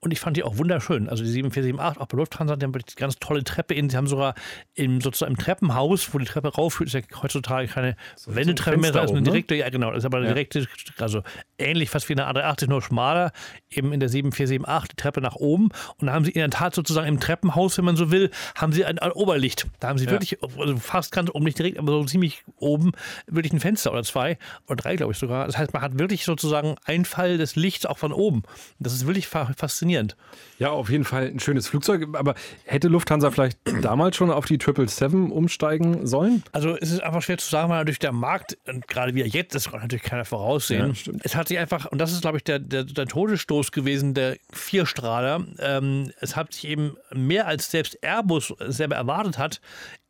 [0.00, 1.08] Und ich fand die auch wunderschön.
[1.08, 3.88] Also die 7478, auch bei Lufthansa, die haben wirklich ganz tolle Treppe in.
[3.88, 4.34] Sie haben sogar
[4.74, 8.92] im, sozusagen im Treppenhaus, wo die Treppe raufführt, ist ja heutzutage keine so Wendetreppe mehr,
[8.92, 9.60] sondern eine direkte, ne?
[9.60, 10.34] ja genau, das ist aber eine ja.
[10.34, 10.66] direkte,
[10.98, 11.22] also
[11.58, 13.32] ähnlich fast wie eine A380, nur schmaler,
[13.70, 15.70] eben in der 7478, die Treppe nach oben.
[15.98, 18.72] Und da haben sie in der Tat sozusagen im Treppenhaus, wenn man so will, haben
[18.72, 19.66] sie ein, ein Oberlicht.
[19.80, 20.10] Da haben sie ja.
[20.10, 22.92] wirklich, also fast ganz oben, nicht direkt, aber so ziemlich oben,
[23.26, 25.46] wirklich ein Fenster oder zwei oder drei, glaube ich sogar.
[25.46, 28.42] Das heißt, man hat wirklich sozusagen Einfall des Lichts auch von oben.
[28.78, 30.16] Das ist wirklich faszinierend.
[30.58, 32.06] Ja, auf jeden Fall ein schönes Flugzeug.
[32.14, 36.42] Aber hätte Lufthansa vielleicht damals schon auf die 777 umsteigen sollen?
[36.52, 39.54] Also es ist einfach schwer zu sagen, weil natürlich der Markt, und gerade wieder jetzt,
[39.54, 40.94] das kann natürlich keiner voraussehen.
[40.94, 44.14] Ja, es hat sich einfach, und das ist, glaube ich, der, der, der Todesstoß gewesen,
[44.14, 45.44] der Vierstrahler.
[45.58, 49.60] Ähm, es hat sich eben mehr als selbst Airbus selber erwartet hat,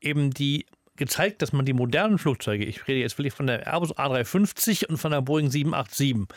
[0.01, 0.66] eben die
[0.97, 4.99] gezeigt, dass man die modernen Flugzeuge, ich rede jetzt wirklich von der Airbus A350 und
[4.99, 6.29] von der Boeing 787,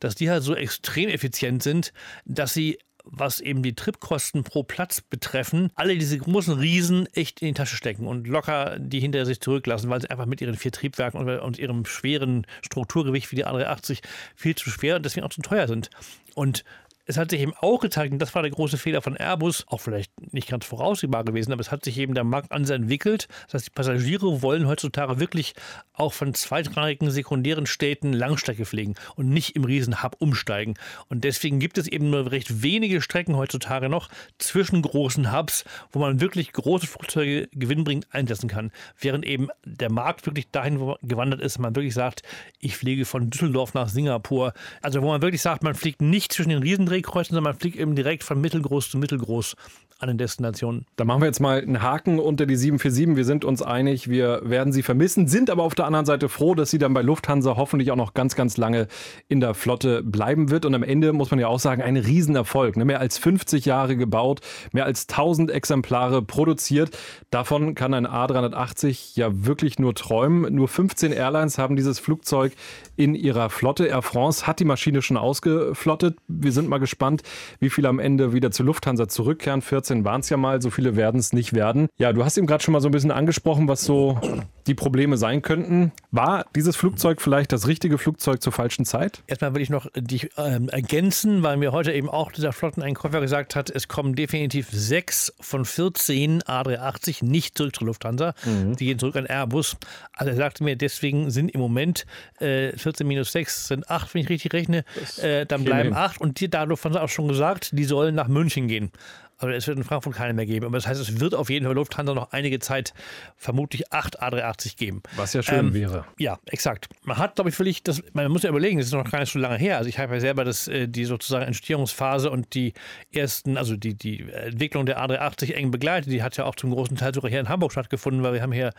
[0.00, 1.92] dass die halt so extrem effizient sind,
[2.24, 2.78] dass sie
[3.10, 7.76] was eben die Tripkosten pro Platz betreffen, alle diese großen Riesen echt in die Tasche
[7.76, 11.38] stecken und locker die hinter sich zurücklassen, weil sie einfach mit ihren vier Triebwerken und,
[11.40, 14.00] und ihrem schweren Strukturgewicht wie die A380
[14.34, 15.90] viel zu schwer und deswegen auch zu teuer sind.
[16.34, 16.64] Und
[17.08, 19.80] es hat sich eben auch gezeigt, und das war der große Fehler von Airbus, auch
[19.80, 23.28] vielleicht nicht ganz voraussehbar gewesen, aber es hat sich eben der Markt an entwickelt.
[23.46, 25.54] Das heißt, die Passagiere wollen heutzutage wirklich
[25.94, 30.74] auch von zweitrangigen sekundären Städten Langstrecke fliegen und nicht im Riesenhub umsteigen.
[31.08, 35.98] Und deswegen gibt es eben nur recht wenige Strecken heutzutage noch zwischen großen Hubs, wo
[35.98, 38.70] man wirklich große Flugzeuge gewinnbringend einsetzen kann.
[39.00, 42.22] Während eben der Markt wirklich dahin gewandert ist, man wirklich sagt,
[42.60, 44.52] ich fliege von Düsseldorf nach Singapur.
[44.82, 47.76] Also wo man wirklich sagt, man fliegt nicht zwischen den Riesendrehkreuzen, Drehkreuzen, sondern man fliegt
[47.76, 49.56] eben direkt von mittelgroß zu mittelgroß
[49.98, 50.86] an den Destinationen.
[50.96, 53.16] Da machen wir jetzt mal einen Haken unter die 747.
[53.16, 56.54] Wir sind uns einig, wir werden sie vermissen, sind aber auf der anderen Seite froh,
[56.54, 58.86] dass sie dann bei Lufthansa hoffentlich auch noch ganz, ganz lange
[59.28, 60.64] in der Flotte bleiben wird.
[60.64, 62.76] Und am Ende muss man ja auch sagen, ein Riesenerfolg.
[62.76, 62.84] Ne?
[62.84, 64.40] Mehr als 50 Jahre gebaut,
[64.72, 66.96] mehr als 1000 Exemplare produziert.
[67.30, 70.54] Davon kann ein A380 ja wirklich nur träumen.
[70.54, 72.52] Nur 15 Airlines haben dieses Flugzeug
[72.94, 73.86] in ihrer Flotte.
[73.86, 76.18] Air France hat die Maschine schon ausgeflottet.
[76.28, 77.22] Wir sind mal gespannt,
[77.58, 79.60] wie viele am Ende wieder zu Lufthansa zurückkehren.
[79.88, 81.88] 14 waren es ja mal, so viele werden es nicht werden.
[81.96, 84.20] Ja, du hast eben gerade schon mal so ein bisschen angesprochen, was so
[84.66, 85.92] die Probleme sein könnten.
[86.10, 89.22] War dieses Flugzeug vielleicht das richtige Flugzeug zur falschen Zeit?
[89.26, 93.56] Erstmal will ich noch dich ähm, ergänzen, weil mir heute eben auch dieser Flotteneinkäufer gesagt
[93.56, 98.34] hat, es kommen definitiv sechs von 14 A380 nicht zurück zur Lufthansa.
[98.44, 98.76] Mhm.
[98.76, 99.76] Die gehen zurück an Airbus.
[100.12, 102.04] Also er sagte mir, deswegen sind im Moment
[102.40, 104.84] äh, 14 minus 6 sind 8, wenn ich richtig rechne.
[105.22, 108.28] Äh, dann bleiben 8 und die, dadurch haben sie auch schon gesagt, die sollen nach
[108.28, 108.90] München gehen.
[109.38, 110.66] Aber es wird in Frankfurt keine mehr geben.
[110.66, 112.92] Aber das heißt, es wird auf jeden Fall Lufthansa noch einige Zeit
[113.36, 115.02] vermutlich 8 A380 geben.
[115.16, 116.04] Was ja schön ähm, wäre.
[116.18, 116.88] Ja, exakt.
[117.04, 119.32] Man hat, glaube ich, völlig, das, man muss ja überlegen, das ist noch gar nicht
[119.32, 119.78] so lange her.
[119.78, 122.72] Also ich habe ja selber das, äh, die sozusagen Entstehungsphase und die
[123.12, 126.12] ersten, also die, die Entwicklung der A380 eng begleitet.
[126.12, 128.52] Die hat ja auch zum großen Teil sogar hier in Hamburg stattgefunden, weil wir haben
[128.52, 128.72] hier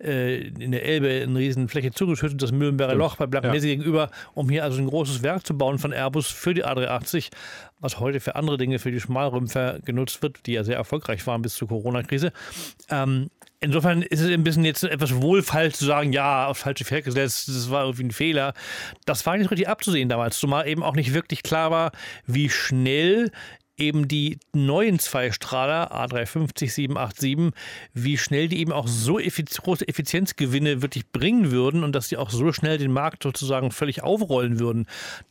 [0.00, 3.74] äh, in der Elbe eine riesen Fläche zugeschüttet, das Mühlenberger Loch bei Blankenese ja.
[3.74, 7.30] gegenüber, um hier also ein großes Werk zu bauen von Airbus für die A380
[7.84, 11.42] was heute für andere Dinge, für die Schmalrümpfer genutzt wird, die ja sehr erfolgreich waren
[11.42, 12.32] bis zur Corona-Krise.
[12.90, 17.04] Ähm, insofern ist es ein bisschen jetzt etwas wohlfeil zu sagen, ja, auf falsche Pferd
[17.04, 18.54] gesetzt, das war irgendwie ein Fehler.
[19.06, 21.92] Das war nicht richtig abzusehen damals, zumal eben auch nicht wirklich klar war,
[22.26, 23.30] wie schnell
[23.76, 27.52] eben die neuen Zweistrahler A350, 787,
[27.92, 32.16] wie schnell die eben auch so effiz große Effizienzgewinne wirklich bringen würden und dass die
[32.16, 34.86] auch so schnell den Markt sozusagen völlig aufrollen würden.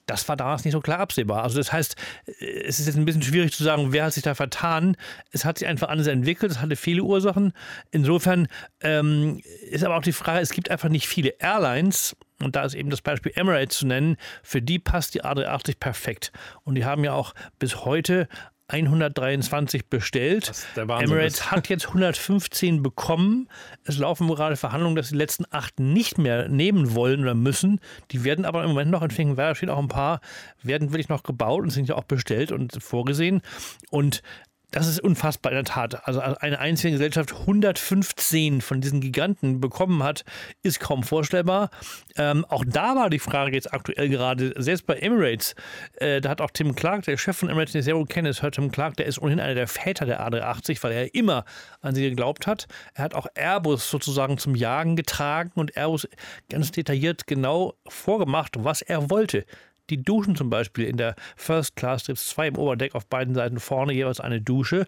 [0.05, 1.43] Das war damals nicht so klar absehbar.
[1.43, 1.95] Also das heißt,
[2.39, 4.97] es ist jetzt ein bisschen schwierig zu sagen, wer hat sich da vertan.
[5.31, 7.53] Es hat sich einfach anders entwickelt, es hatte viele Ursachen.
[7.91, 8.47] Insofern
[8.81, 12.75] ähm, ist aber auch die Frage, es gibt einfach nicht viele Airlines, und da ist
[12.75, 16.31] eben das Beispiel Emirates zu nennen, für die passt die A380 perfekt.
[16.63, 18.27] Und die haben ja auch bis heute
[18.69, 20.51] 123 bestellt.
[20.75, 21.51] Emirates ist.
[21.51, 23.49] hat jetzt 115 bekommen.
[23.83, 27.79] Es laufen gerade Verhandlungen, dass die letzten acht nicht mehr nehmen wollen oder müssen.
[28.11, 30.21] Die werden aber im Moment noch in Finkenwerder stehen auch ein paar,
[30.61, 33.41] werden wirklich noch gebaut und sind ja auch bestellt und vorgesehen.
[33.89, 34.23] Und
[34.73, 36.07] das ist unfassbar in der Tat.
[36.07, 40.25] Also eine einzige Gesellschaft 115 von diesen Giganten bekommen hat,
[40.63, 41.69] ist kaum vorstellbar.
[42.17, 45.55] Ähm, auch da war die Frage jetzt aktuell gerade, selbst bei Emirates,
[45.97, 48.55] äh, da hat auch Tim Clark, der Chef von Emirates, der sehr gut kennt, hört
[48.55, 51.45] Tim Clark, der ist ohnehin einer der Väter der A380, weil er immer
[51.81, 52.67] an sie geglaubt hat.
[52.95, 56.07] Er hat auch Airbus sozusagen zum Jagen getragen und Airbus
[56.49, 59.45] ganz detailliert genau vorgemacht, was er wollte.
[59.89, 63.35] Die Duschen zum Beispiel in der First Class gibt es zwei im Oberdeck auf beiden
[63.35, 64.87] Seiten vorne jeweils eine Dusche.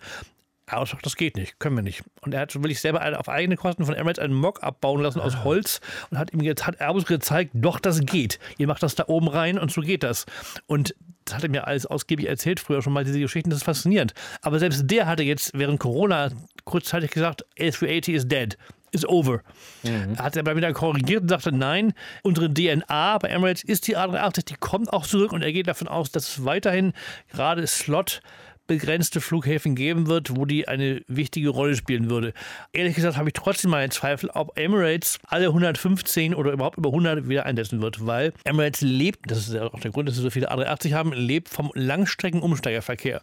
[0.68, 2.04] Er sagt, das geht nicht, können wir nicht.
[2.22, 5.44] Und er hat wirklich selber auf eigene Kosten von Emirates einen Mock abbauen lassen aus
[5.44, 5.80] Holz
[6.10, 8.40] und hat ihm jetzt hat Airbus gezeigt, doch, das geht.
[8.58, 10.26] Ihr macht das da oben rein und so geht das.
[10.66, 13.66] Und das hat er mir alles ausgiebig erzählt, früher schon mal diese Geschichten, das ist
[13.66, 14.14] faszinierend.
[14.42, 16.32] Aber selbst der hatte jetzt während Corona
[16.64, 18.58] kurzzeitig gesagt, A380 is dead
[18.96, 19.42] is over.
[19.84, 20.18] Mhm.
[20.18, 24.46] Hat er aber wieder korrigiert und sagte, nein, unsere DNA bei Emirates ist die A380,
[24.46, 26.94] die kommt auch zurück und er geht davon aus, dass es weiterhin
[27.32, 28.22] gerade Slot
[28.68, 32.34] begrenzte Flughäfen geben wird, wo die eine wichtige Rolle spielen würde.
[32.74, 37.30] Ehrlich gesagt habe ich trotzdem meine Zweifel, ob Emirates alle 115 oder überhaupt über 100
[37.30, 40.30] wieder einsetzen wird, weil Emirates lebt, das ist ja auch der Grund, dass sie so
[40.30, 43.22] viele A380 haben, lebt vom Langstreckenumsteigerverkehr.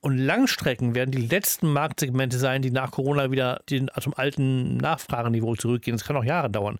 [0.00, 5.96] Und Langstrecken werden die letzten Marktsegmente sein, die nach Corona wieder zum alten Nachfrageniveau zurückgehen.
[5.96, 6.78] Das kann auch Jahre dauern.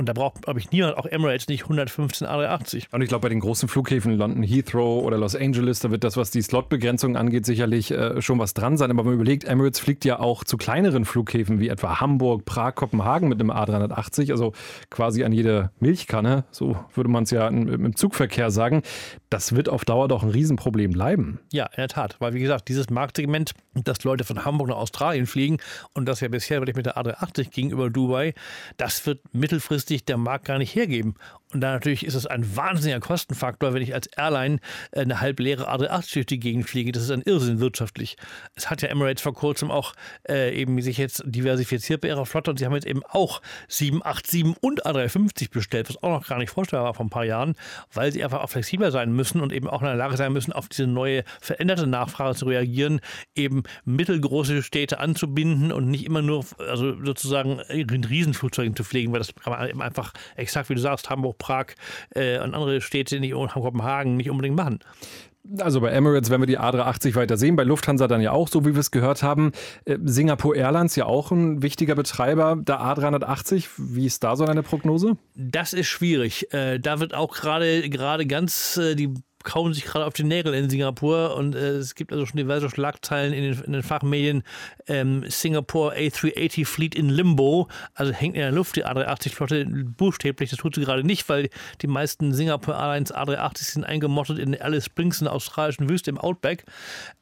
[0.00, 2.86] Und da braucht, glaube ich, niemand, auch Emirates, nicht 115 A380.
[2.90, 6.16] Und ich glaube, bei den großen Flughäfen, London Heathrow oder Los Angeles, da wird das,
[6.16, 8.90] was die Slotbegrenzung angeht, sicherlich äh, schon was dran sein.
[8.90, 12.76] Aber wenn man überlegt, Emirates fliegt ja auch zu kleineren Flughäfen wie etwa Hamburg, Prag,
[12.76, 14.54] Kopenhagen mit einem A380, also
[14.88, 18.80] quasi an jede Milchkanne, so würde man es ja im, im Zugverkehr sagen.
[19.28, 21.40] Das wird auf Dauer doch ein Riesenproblem bleiben.
[21.52, 22.16] Ja, in der Tat.
[22.20, 25.58] Weil, wie gesagt, dieses Marktsegment, dass Leute von Hamburg nach Australien fliegen
[25.92, 28.32] und das ja bisher wirklich mit der A380 gegenüber Dubai,
[28.78, 31.14] das wird mittelfristig langfristig der Markt gar nicht hergeben.
[31.52, 34.58] Und da natürlich ist es ein wahnsinniger Kostenfaktor, wenn ich als Airline
[34.92, 36.92] äh, eine halbleere A380 durch die Gegend fliege.
[36.92, 38.16] Das ist ein Irrsinn wirtschaftlich.
[38.54, 39.94] Es hat ja Emirates vor kurzem auch
[40.28, 44.62] äh, eben sich jetzt diversifiziert bei ihrer Flotte und sie haben jetzt eben auch 787
[44.62, 47.54] und A350 bestellt, was auch noch gar nicht vorstellbar war vor ein paar Jahren,
[47.92, 50.52] weil sie einfach auch flexibler sein müssen und eben auch in der Lage sein müssen,
[50.52, 53.00] auf diese neue veränderte Nachfrage zu reagieren,
[53.34, 59.18] eben mittelgroße Städte anzubinden und nicht immer nur, also sozusagen in Riesenflugzeugen zu fliegen, weil
[59.18, 61.74] das kann man eben einfach exakt, wie du sagst, Hamburg, Prag
[62.14, 64.78] äh, und andere Städte, nicht Kopenhagen, nicht unbedingt machen.
[65.58, 68.64] Also bei Emirates werden wir die A380 weiter sehen, bei Lufthansa dann ja auch, so
[68.66, 69.52] wie wir es gehört haben.
[69.84, 73.68] Äh, Singapore Airlines ja auch ein wichtiger Betreiber der A380.
[73.78, 75.16] Wie ist da so eine Prognose?
[75.34, 76.52] Das ist schwierig.
[76.52, 80.54] Äh, da wird auch gerade gerade ganz äh, die kauen sich gerade auf die Nägel
[80.54, 84.42] in Singapur und äh, es gibt also schon diverse Schlagzeilen in den, in den Fachmedien.
[84.86, 90.50] Ähm, Singapore A380 Fleet in Limbo, also hängt in der Luft die A380-Flotte buchstäblich.
[90.50, 91.48] Das tut sie gerade nicht, weil
[91.80, 96.18] die meisten Singapore Airlines A380 sind eingemottet in Alice Springs in der australischen Wüste im
[96.18, 96.64] Outback.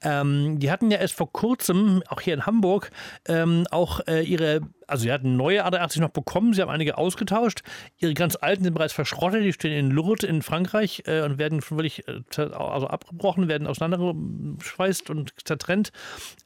[0.03, 2.91] Ähm, die hatten ja erst vor kurzem, auch hier in Hamburg,
[3.27, 7.63] ähm, auch äh, ihre also sie hatten neue A380 noch bekommen, sie haben einige ausgetauscht.
[7.99, 11.63] Ihre ganz alten sind bereits verschrottet, die stehen in Lourdes in Frankreich äh, und werden
[11.71, 15.93] wirklich äh, also abgebrochen, werden auseinandergeschweißt und zertrennt.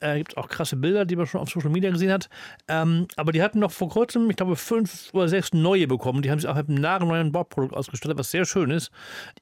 [0.01, 2.29] Äh, Gibt auch krasse Bilder, die man schon auf Social Media gesehen hat.
[2.69, 6.23] Ähm, aber die hatten noch vor kurzem, ich glaube, fünf oder sechs neue bekommen.
[6.23, 8.91] Die haben sich auch mit einem nagelneuen Bordprodukt ausgestattet, was sehr schön ist.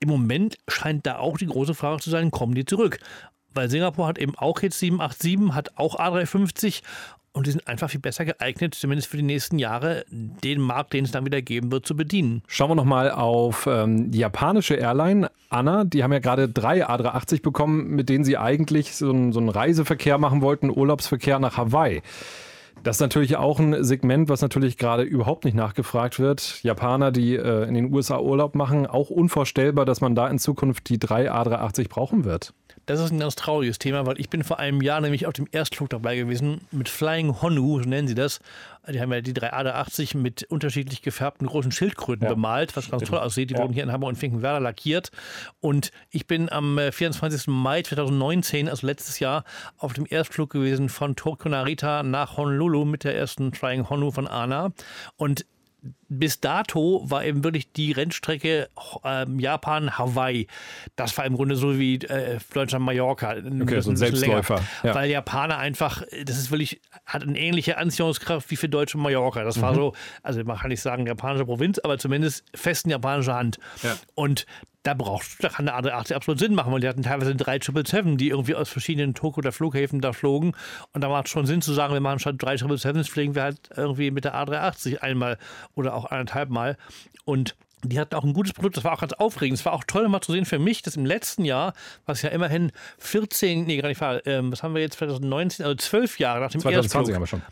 [0.00, 2.98] Im Moment scheint da auch die große Frage zu sein, kommen die zurück?
[3.54, 6.82] weil Singapur hat eben auch jetzt 787, hat auch A350
[7.32, 11.04] und die sind einfach viel besser geeignet, zumindest für die nächsten Jahre, den Markt, den
[11.04, 12.42] es dann wieder geben wird, zu bedienen.
[12.48, 15.30] Schauen wir nochmal auf ähm, die japanische Airline.
[15.48, 19.38] Anna, die haben ja gerade drei A380 bekommen, mit denen sie eigentlich so, ein, so
[19.38, 22.02] einen Reiseverkehr machen wollten, Urlaubsverkehr nach Hawaii.
[22.82, 26.62] Das ist natürlich auch ein Segment, was natürlich gerade überhaupt nicht nachgefragt wird.
[26.62, 30.88] Japaner, die äh, in den USA Urlaub machen, auch unvorstellbar, dass man da in Zukunft
[30.88, 32.54] die drei A380 brauchen wird.
[32.90, 35.46] Das ist ein ganz trauriges Thema, weil ich bin vor einem Jahr nämlich auf dem
[35.52, 38.40] Erstflug dabei gewesen mit Flying Honu, so nennen sie das.
[38.88, 42.34] Die haben ja die 380 mit unterschiedlich gefärbten großen Schildkröten ja.
[42.34, 43.50] bemalt, was ganz toll aussieht.
[43.50, 43.60] Die ja.
[43.60, 45.12] wurden hier in Hamburg und Finkenwerder lackiert.
[45.60, 47.46] Und ich bin am 24.
[47.46, 49.44] Äh, Mai 2019, also letztes Jahr,
[49.78, 54.26] auf dem Erstflug gewesen von Tokyo Narita nach Honolulu mit der ersten Flying Honu von
[54.26, 54.72] ANA.
[55.16, 55.46] Und
[56.10, 58.68] bis dato war eben wirklich die Rennstrecke
[59.04, 60.48] äh, Japan-Hawaii.
[60.96, 63.36] Das war im Grunde so wie äh, Deutschland-Mallorca.
[63.62, 64.60] Okay, so ein Selbstläufer.
[64.82, 64.94] Ja.
[64.94, 69.44] Weil Japaner einfach, das ist wirklich, hat eine ähnliche Anziehungskraft wie für Deutsche Mallorca.
[69.44, 69.76] Das war mhm.
[69.76, 69.92] so,
[70.24, 73.58] also man kann nicht sagen japanische Provinz, aber zumindest festen japanische Hand.
[73.84, 73.96] Ja.
[74.16, 74.46] Und
[74.82, 78.16] da brauchst da kann eine A380 absolut Sinn machen, weil die hatten teilweise drei 777,
[78.16, 80.52] die irgendwie aus verschiedenen Tokio oder Flughäfen da flogen.
[80.92, 83.42] Und da macht es schon Sinn zu sagen, wir machen statt drei 777 fliegen wir
[83.42, 85.38] halt irgendwie mit der A380 einmal
[85.74, 86.76] oder auch anderthalb Mal.
[87.24, 89.58] Und die hatten auch ein gutes Produkt, das war auch ganz aufregend.
[89.58, 91.72] Es war auch toll mal zu sehen für mich, dass im letzten Jahr,
[92.06, 95.76] was ja immerhin 14, nee, gar nicht wahr, ähm, was haben wir jetzt 2019, also
[95.76, 97.14] zwölf Jahre nach dem 2020 Erstflug.
[97.14, 97.42] haben wir schon.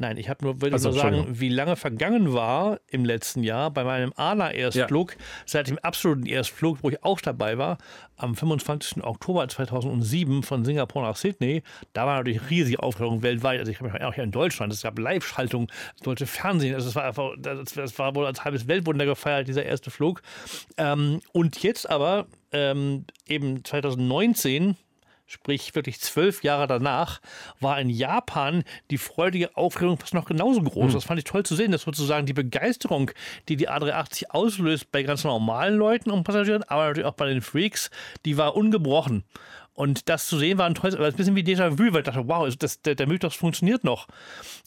[0.00, 3.72] Nein, ich habe nur, will also, nur sagen, wie lange vergangen war im letzten Jahr
[3.72, 5.18] bei meinem ANA-Erstflug, ja.
[5.44, 7.78] seit dem absoluten Erstflug, wo ich auch dabei war,
[8.16, 9.02] am 25.
[9.02, 11.64] Oktober 2007 von Singapur nach Sydney.
[11.94, 13.58] Da war natürlich riesige Aufregung weltweit.
[13.58, 16.88] Also ich habe mich auch hier in Deutschland, es gab Live-Schaltung, es sollte Fernsehen, also
[16.88, 20.22] es war einfach, das, war wohl als halbes Weltwunder gefeiert, dieser erste Flug.
[20.76, 24.76] Ähm, und jetzt aber ähm, eben 2019
[25.28, 27.20] sprich wirklich zwölf Jahre danach,
[27.60, 30.88] war in Japan die freudige Aufregung fast noch genauso groß.
[30.90, 30.94] Mhm.
[30.94, 33.10] Das fand ich toll zu sehen, dass sozusagen die Begeisterung,
[33.48, 37.42] die die A380 auslöst bei ganz normalen Leuten und Passagieren, aber natürlich auch bei den
[37.42, 37.90] Freaks,
[38.24, 39.22] die war ungebrochen.
[39.78, 42.26] Und das zu sehen war ein tolles, aber ein bisschen wie Déjà-vu, weil ich dachte,
[42.26, 44.08] wow, das, der, der Mythos funktioniert noch.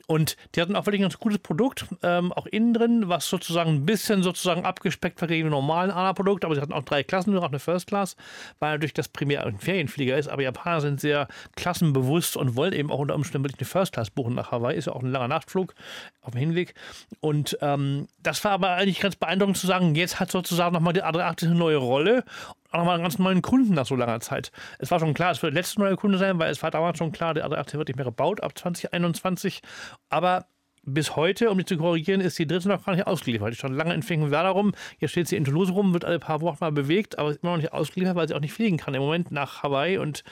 [0.07, 3.71] Und die hatten auch wirklich ein ganz gutes Produkt, ähm, auch innen drin, was sozusagen
[3.71, 7.49] ein bisschen sozusagen abgespeckt war gegen normalen ANA-Produkt, aber sie hatten auch drei Klassen, auch
[7.49, 8.15] eine First Class,
[8.59, 12.89] weil natürlich das primär ein Ferienflieger ist, aber Japaner sind sehr klassenbewusst und wollen eben
[12.89, 15.27] auch unter Umständen wirklich eine First Class buchen nach Hawaii, ist ja auch ein langer
[15.27, 15.75] Nachtflug
[16.21, 16.73] auf dem Hinweg.
[17.19, 21.03] Und ähm, das war aber eigentlich ganz beeindruckend zu sagen, jetzt hat sozusagen nochmal die
[21.03, 22.23] A380 eine neue Rolle
[22.71, 24.51] auch nochmal einen ganz neuen Kunden nach so langer Zeit.
[24.79, 26.97] Es war schon klar, es wird der letzte neue Kunde sein, weil es war damals
[26.97, 29.61] schon klar, der A380 wird nicht mehr gebaut ab 2021.
[30.09, 30.45] Aber
[30.83, 33.51] bis heute, um die zu korrigieren, ist die dritte noch gar nicht ausgeliefert.
[33.51, 34.71] Die stand lange in Finkenwerder rum.
[34.99, 37.51] Jetzt steht sie in Toulouse rum, wird alle paar Wochen mal bewegt, aber ist immer
[37.51, 40.23] noch nicht ausgeliefert, weil sie auch nicht fliegen kann im Moment nach Hawaii und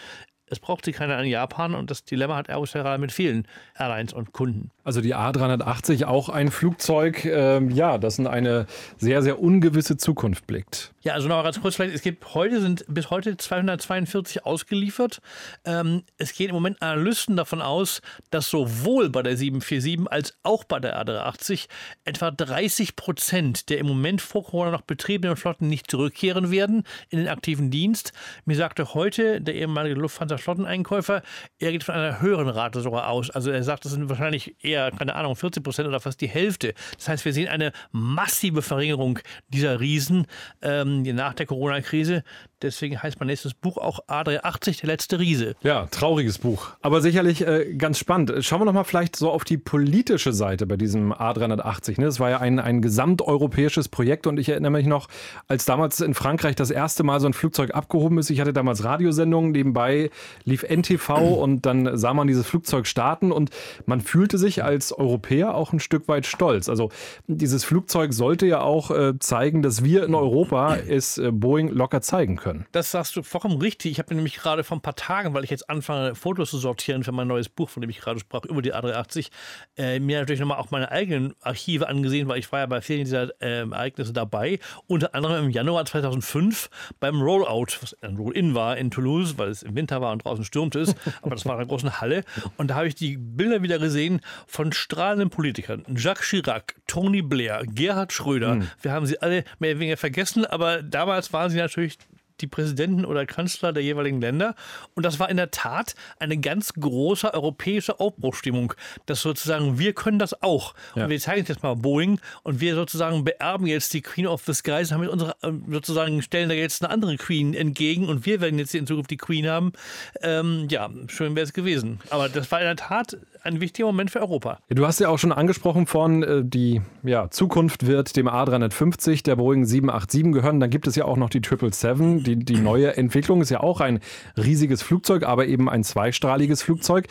[0.51, 3.47] es braucht sie keiner in Japan und das Dilemma hat Airbus gerade mit vielen
[3.77, 4.71] Airlines und Kunden.
[4.83, 8.65] Also die A380 auch ein Flugzeug, ähm, ja, das in eine
[8.97, 10.93] sehr, sehr ungewisse Zukunft blickt.
[11.09, 15.21] Ja, also noch ganz kurz vielleicht, es gibt heute, sind bis heute 242 ausgeliefert.
[15.65, 20.65] Ähm, es gehen im Moment Analysten davon aus, dass sowohl bei der 747 als auch
[20.65, 21.65] bei der A380
[22.05, 27.17] etwa 30 Prozent der im Moment vor Corona noch betriebenen Flotten nicht zurückkehren werden in
[27.17, 28.13] den aktiven Dienst.
[28.45, 31.23] Mir sagte heute der ehemalige Lufthansa-Flotteneinkäufer,
[31.57, 33.31] er geht von einer höheren Rate sogar aus.
[33.31, 36.75] Also er sagt, das sind wahrscheinlich eher keine Ahnung, 40 Prozent oder fast die Hälfte.
[36.97, 39.17] Das heißt, wir sehen eine massive Verringerung
[39.47, 40.27] dieser Riesen
[40.61, 42.23] ähm, nach der Corona-Krise.
[42.61, 45.55] Deswegen heißt mein nächstes Buch auch A380, der letzte Riese.
[45.63, 46.71] Ja, trauriges Buch.
[46.81, 48.33] Aber sicherlich äh, ganz spannend.
[48.41, 52.01] Schauen wir noch mal vielleicht so auf die politische Seite bei diesem A380.
[52.01, 52.07] Ne?
[52.07, 55.07] Das war ja ein, ein gesamteuropäisches Projekt und ich erinnere mich noch,
[55.47, 58.29] als damals in Frankreich das erste Mal so ein Flugzeug abgehoben ist.
[58.29, 60.09] Ich hatte damals Radiosendungen, nebenbei
[60.43, 63.51] lief NTV und dann sah man dieses Flugzeug starten und
[63.85, 66.67] man fühlte sich als Europäer auch ein Stück weit stolz.
[66.67, 66.89] Also
[67.27, 72.01] dieses Flugzeug sollte ja auch äh, zeigen, dass wir in Europa es äh, Boeing locker
[72.01, 72.65] zeigen können können.
[72.71, 73.91] Das sagst du vollkommen richtig.
[73.91, 77.03] Ich habe nämlich gerade vor ein paar Tagen, weil ich jetzt anfange, Fotos zu sortieren
[77.03, 79.29] für mein neues Buch, von dem ich gerade sprach, über die A380,
[79.77, 83.01] äh, mir natürlich nochmal auch meine eigenen Archive angesehen, weil ich war ja bei vielen
[83.01, 84.59] dieser äh, Ereignisse dabei.
[84.87, 89.63] Unter anderem im Januar 2005 beim Rollout, was ein Roll-In war in Toulouse, weil es
[89.63, 90.95] im Winter war und draußen stürmte es.
[91.21, 92.23] Aber das war in einer großen Halle.
[92.57, 95.83] Und da habe ich die Bilder wieder gesehen von strahlenden Politikern.
[95.95, 98.53] Jacques Chirac, Tony Blair, Gerhard Schröder.
[98.53, 98.67] Hm.
[98.81, 101.97] Wir haben sie alle mehr oder weniger vergessen, aber damals waren sie natürlich
[102.41, 104.55] die Präsidenten oder Kanzler der jeweiligen Länder.
[104.95, 108.73] Und das war in der Tat eine ganz große europäische Aufbruchstimmung,
[109.05, 110.73] dass sozusagen wir können das auch.
[110.95, 111.03] Ja.
[111.03, 114.53] Und wir zeigen jetzt mal Boeing und wir sozusagen beerben jetzt die Queen of the
[114.53, 118.41] Skies, haben mit unserer, ähm, sozusagen stellen da jetzt eine andere Queen entgegen und wir
[118.41, 119.73] werden jetzt in Zukunft die Queen haben.
[120.21, 121.99] Ähm, ja, schön wäre es gewesen.
[122.09, 124.59] Aber das war in der Tat ein wichtiger Moment für Europa.
[124.69, 129.35] Du hast ja auch schon angesprochen von, äh, die ja, Zukunft wird dem A350, der
[129.37, 130.59] Boeing 787 gehören.
[130.59, 132.23] Dann gibt es ja auch noch die 777.
[132.23, 133.99] Die, die neue Entwicklung ist ja auch ein
[134.37, 137.07] riesiges Flugzeug, aber eben ein zweistrahliges Flugzeug.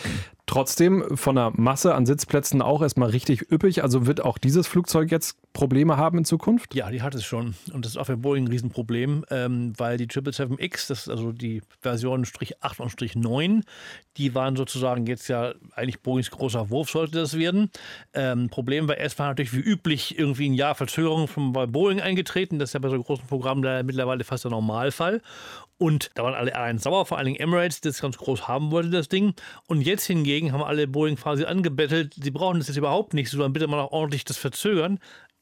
[0.46, 3.82] Trotzdem von der Masse an Sitzplätzen auch erstmal richtig üppig.
[3.82, 6.72] Also wird auch dieses Flugzeug jetzt Probleme haben in Zukunft?
[6.76, 7.56] Ja, die hat es schon.
[7.72, 11.32] Und das ist auch für Boeing ein Riesenproblem, ähm, weil die 777X, das ist also
[11.32, 13.64] die Version Strich 8 und Strich 9,
[14.18, 17.72] die waren sozusagen jetzt ja eigentlich Boeings großer Wurf, sollte das werden.
[18.14, 22.60] Ähm, Problem war erst war natürlich wie üblich irgendwie ein Jahr Verzögerung von Boeing eingetreten.
[22.60, 25.22] Das ist ja bei so großen Programmen da mittlerweile fast der Normalfall.
[25.78, 28.90] Und da waren alle Airlines sauer, vor allen Dingen Emirates, das ganz groß haben wollte,
[28.90, 29.34] das Ding.
[29.66, 33.52] Und jetzt hingegen haben alle Boeing quasi angebettelt, sie brauchen das jetzt überhaupt nicht, sondern
[33.52, 34.98] bitte mal auch ordentlich das verzögern.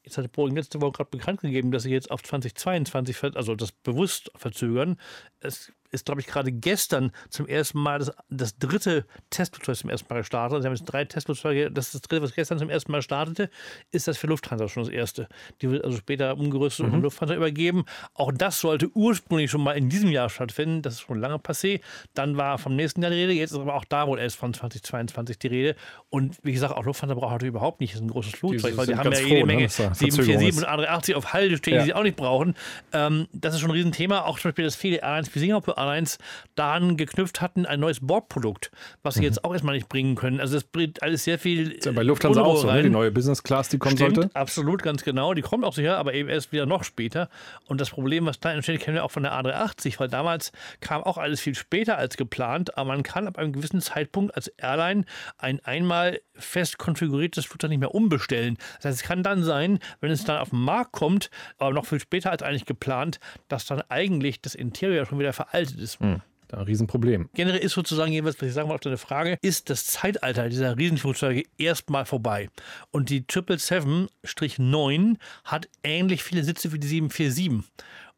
[0.07, 3.73] Jetzt hat Boeing letzte Woche gerade bekannt gegeben, dass sie jetzt auf 2022, also das
[3.73, 4.95] bewusst verzögern.
[5.41, 10.07] Es ist, glaube ich, gerade gestern zum ersten Mal das, das dritte Testflugzeug zum ersten
[10.13, 10.61] Mal gestartet.
[10.61, 11.71] Sie haben jetzt drei Testflugzeuge.
[11.71, 13.49] Das ist das dritte, was gestern zum ersten Mal startete.
[13.91, 15.27] Ist das für Lufthansa schon das erste.
[15.61, 16.95] Die wird also später umgerüstet mhm.
[16.95, 17.85] und Lufthansa übergeben.
[18.13, 20.81] Auch das sollte ursprünglich schon mal in diesem Jahr stattfinden.
[20.81, 21.81] Das ist schon lange passé.
[22.13, 23.33] Dann war vom nächsten Jahr die Rede.
[23.33, 25.75] Jetzt ist aber auch da wohl erst von 2022 die Rede.
[26.09, 28.95] Und wie gesagt, auch Lufthansa braucht natürlich überhaupt nicht ein großes Flugzeug, die weil die
[28.95, 29.69] haben ja jede froh, Menge ne?
[29.69, 31.79] 747 und A380 auf Halde stehen, ja.
[31.81, 32.55] die sie auch nicht brauchen.
[32.93, 34.21] Ähm, das ist schon ein Riesenthema.
[34.21, 36.17] Auch zum Beispiel, dass viele Airlines wie Singapore Airlines
[36.55, 38.71] daran geknüpft hatten, ein neues Bordprodukt,
[39.03, 39.25] was sie mhm.
[39.25, 40.39] jetzt auch erstmal nicht bringen können.
[40.39, 41.71] Also es bringt alles sehr viel.
[41.71, 42.83] Ist ja bei Lufthansa auch so, ne?
[42.83, 44.35] die neue Business Class, die kommen Stimmt, sollte.
[44.35, 45.33] Absolut, ganz genau.
[45.33, 47.29] Die kommt auch sicher, aber eben erst wieder noch später.
[47.65, 51.03] Und das Problem, was da entsteht, kennen wir auch von der A380, weil damals kam
[51.03, 55.05] auch alles viel später als geplant, aber man kann ab einem gewissen Zeitpunkt als Airline
[55.37, 58.57] ein einmal fest konfiguriertes Flugzeug nicht mehr umbestellen.
[58.77, 61.85] Das heißt, es kann dann sein, wenn es dann auf den Markt kommt, aber noch
[61.85, 65.99] viel später als eigentlich geplant, dass dann eigentlich das Interieur schon wieder veraltet ist.
[66.01, 66.21] Mhm.
[66.51, 67.29] ein Riesenproblem.
[67.33, 70.77] Generell ist sozusagen jeweils, was ich sagen wollte auf deine Frage, ist das Zeitalter dieser
[70.77, 72.49] Riesenflugzeuge erstmal vorbei.
[72.91, 77.63] Und die 777-9 hat ähnlich viele Sitze wie die 747.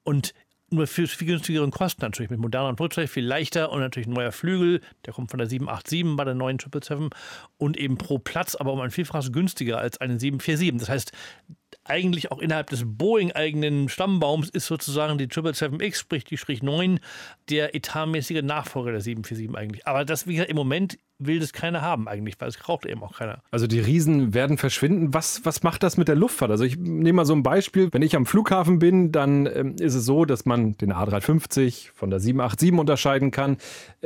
[0.03, 0.33] Und
[0.71, 4.31] nur für viel günstigeren Kosten natürlich, mit moderneren Flugzeug viel leichter und natürlich ein neuer
[4.31, 7.17] Flügel, der kommt von der 787 bei der neuen 777
[7.57, 10.79] und eben pro Platz, aber um ein Vielfaches günstiger als eine 747.
[10.79, 11.11] Das heißt,
[11.89, 16.99] eigentlich auch innerhalb des Boeing-eigenen Stammbaums ist sozusagen die 777X, sprich die Strich 9,
[17.49, 19.87] der etatmäßige Nachfolger der 747 eigentlich.
[19.87, 23.03] Aber das, wie gesagt, im Moment will das keiner haben eigentlich, weil es braucht eben
[23.03, 23.41] auch keiner.
[23.51, 25.13] Also die Riesen werden verschwinden.
[25.13, 26.49] Was, was macht das mit der Luftfahrt?
[26.49, 27.89] Also ich nehme mal so ein Beispiel.
[27.91, 32.09] Wenn ich am Flughafen bin, dann ähm, ist es so, dass man den A350 von
[32.09, 33.57] der 787 unterscheiden kann.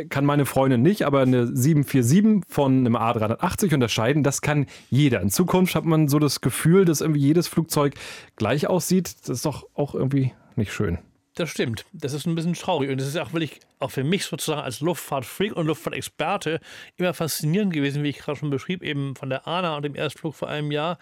[0.09, 5.22] Kann meine Freundin nicht, aber eine 747 von einem A380 unterscheiden, das kann jeder.
[5.22, 7.93] In Zukunft hat man so das Gefühl, dass irgendwie jedes Flugzeug
[8.36, 9.16] gleich aussieht.
[9.22, 10.97] Das ist doch auch irgendwie nicht schön.
[11.36, 11.86] Das stimmt.
[11.93, 12.91] Das ist ein bisschen traurig.
[12.91, 16.59] Und das ist auch wirklich auch für mich sozusagen als Luftfahrtfreak und Luftfahrtexperte
[16.97, 20.36] immer faszinierend gewesen, wie ich gerade schon beschrieb, eben von der ANA und dem Erstflug
[20.36, 20.97] vor einem Jahr,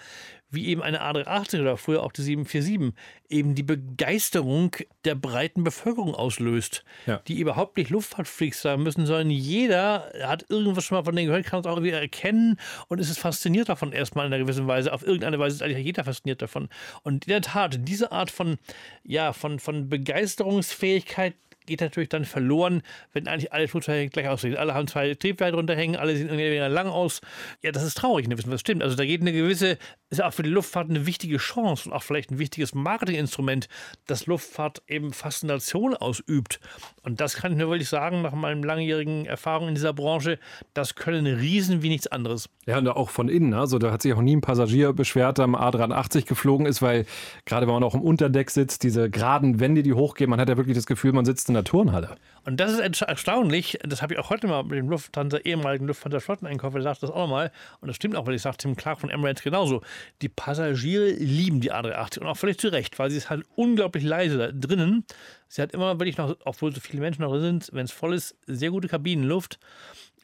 [0.52, 2.94] wie eben eine A380 oder früher auch die 747
[3.30, 4.76] eben die Begeisterung
[5.06, 7.22] der breiten Bevölkerung auslöst, ja.
[7.28, 11.46] die überhaupt nicht Luftfahrtfreaks sein müssen, sondern jeder hat irgendwas schon mal von denen gehört,
[11.46, 12.60] kann es auch irgendwie erkennen
[12.90, 14.92] und ist fasziniert davon erstmal in einer gewissen Weise.
[14.92, 16.68] Auf irgendeine Weise ist eigentlich jeder fasziniert davon.
[17.04, 18.58] Und in der Tat, diese Art von,
[19.04, 21.34] ja, von, von Begeisterungsfähigkeit,
[21.66, 22.82] geht natürlich dann verloren,
[23.14, 24.58] wenn eigentlich alle Flugzeuge gleich aussehen.
[24.58, 27.22] Alle haben zwei Triebwerke runterhängen, alle sehen irgendwie lang aus.
[27.62, 28.84] Ja, das ist traurig, ne, wissen was stimmt.
[28.84, 29.78] Also da geht eine gewisse,
[30.10, 33.68] ist auch für die Luftfahrt eine wichtige Chance und auch vielleicht ein wichtiges Marketinginstrument,
[34.08, 36.60] dass Luftfahrt eben Faszination ausübt.
[37.04, 40.40] Und das kann ich nur wirklich sagen, nach meinen langjährigen Erfahrungen in dieser Branche,
[40.74, 42.50] das können Riesen wie nichts anderes.
[42.66, 43.54] Ja, und auch von innen.
[43.54, 47.06] Also da hat sich auch nie ein Passagier beschwert, der am A380 geflogen ist, weil
[47.46, 50.58] gerade wenn man auch im Unterdeck sitzt, diese geraden Wände, die hochgehen, man hat ja
[50.58, 52.16] wirklich das Gefühl, man sitzt in der Turnhalle.
[52.44, 56.78] Und das ist erstaunlich, das habe ich auch heute mal mit dem Lufthansa, ehemaligen Lufthansa-Flotteneinkäufer
[56.78, 59.44] gesagt, das auch nochmal, und das stimmt auch, weil ich sage Tim Clark von Emirates
[59.44, 59.82] genauso.
[60.24, 64.04] Die Passagiere lieben die A380 und auch völlig zu Recht, weil sie ist halt unglaublich
[64.04, 65.06] leise da drinnen.
[65.50, 68.36] Sie hat immer wirklich noch, obwohl so viele Menschen noch sind, wenn es voll ist,
[68.48, 69.60] sehr gute Kabinenluft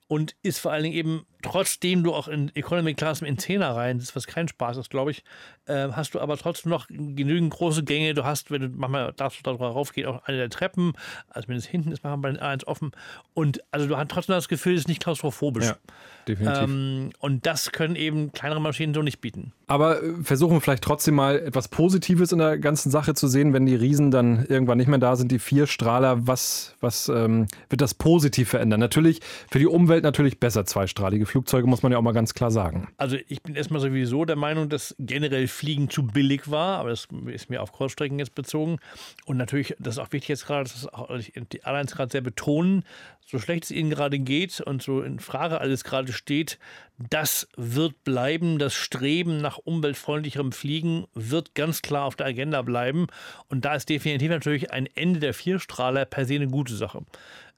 [0.07, 3.99] und ist vor allen Dingen eben, trotzdem du auch in Economy Class in Zehner rein
[3.99, 5.23] sitzt, was kein Spaß ist, glaube ich,
[5.65, 8.13] äh, hast du aber trotzdem noch genügend große Gänge.
[8.13, 10.93] Du hast, wenn du manchmal darfst du da drauf gehen, auch eine der Treppen,
[11.29, 12.91] also zumindest hinten ist manchmal bei den A1 offen.
[13.33, 15.65] Und also du hast trotzdem das Gefühl, es ist nicht klaustrophobisch.
[15.65, 15.77] Ja,
[16.27, 16.63] definitiv.
[16.63, 19.53] Ähm, und das können eben kleinere Maschinen so nicht bieten.
[19.67, 23.53] Aber äh, versuchen wir vielleicht trotzdem mal etwas Positives in der ganzen Sache zu sehen,
[23.53, 26.25] wenn die Riesen dann irgendwann nicht mehr da sind, die vier Strahler.
[26.27, 28.79] Was, was ähm, wird das positiv verändern?
[28.79, 29.21] Natürlich
[29.51, 32.87] für die Umwelt natürlich besser zweistrahlige Flugzeuge, muss man ja auch mal ganz klar sagen.
[32.97, 37.07] Also ich bin erstmal sowieso der Meinung, dass generell Fliegen zu billig war, aber das
[37.27, 38.79] ist mir auf Kurzstrecken jetzt bezogen.
[39.25, 42.83] Und natürlich, das ist auch wichtig jetzt gerade, dass auch die Airlines gerade sehr betonen,
[43.23, 46.57] so schlecht es ihnen gerade geht und so in Frage alles gerade steht,
[46.97, 48.57] das wird bleiben.
[48.57, 53.07] Das Streben nach umweltfreundlicherem Fliegen wird ganz klar auf der Agenda bleiben.
[53.49, 57.03] Und da ist definitiv natürlich ein Ende der Vierstrahler per se eine gute Sache.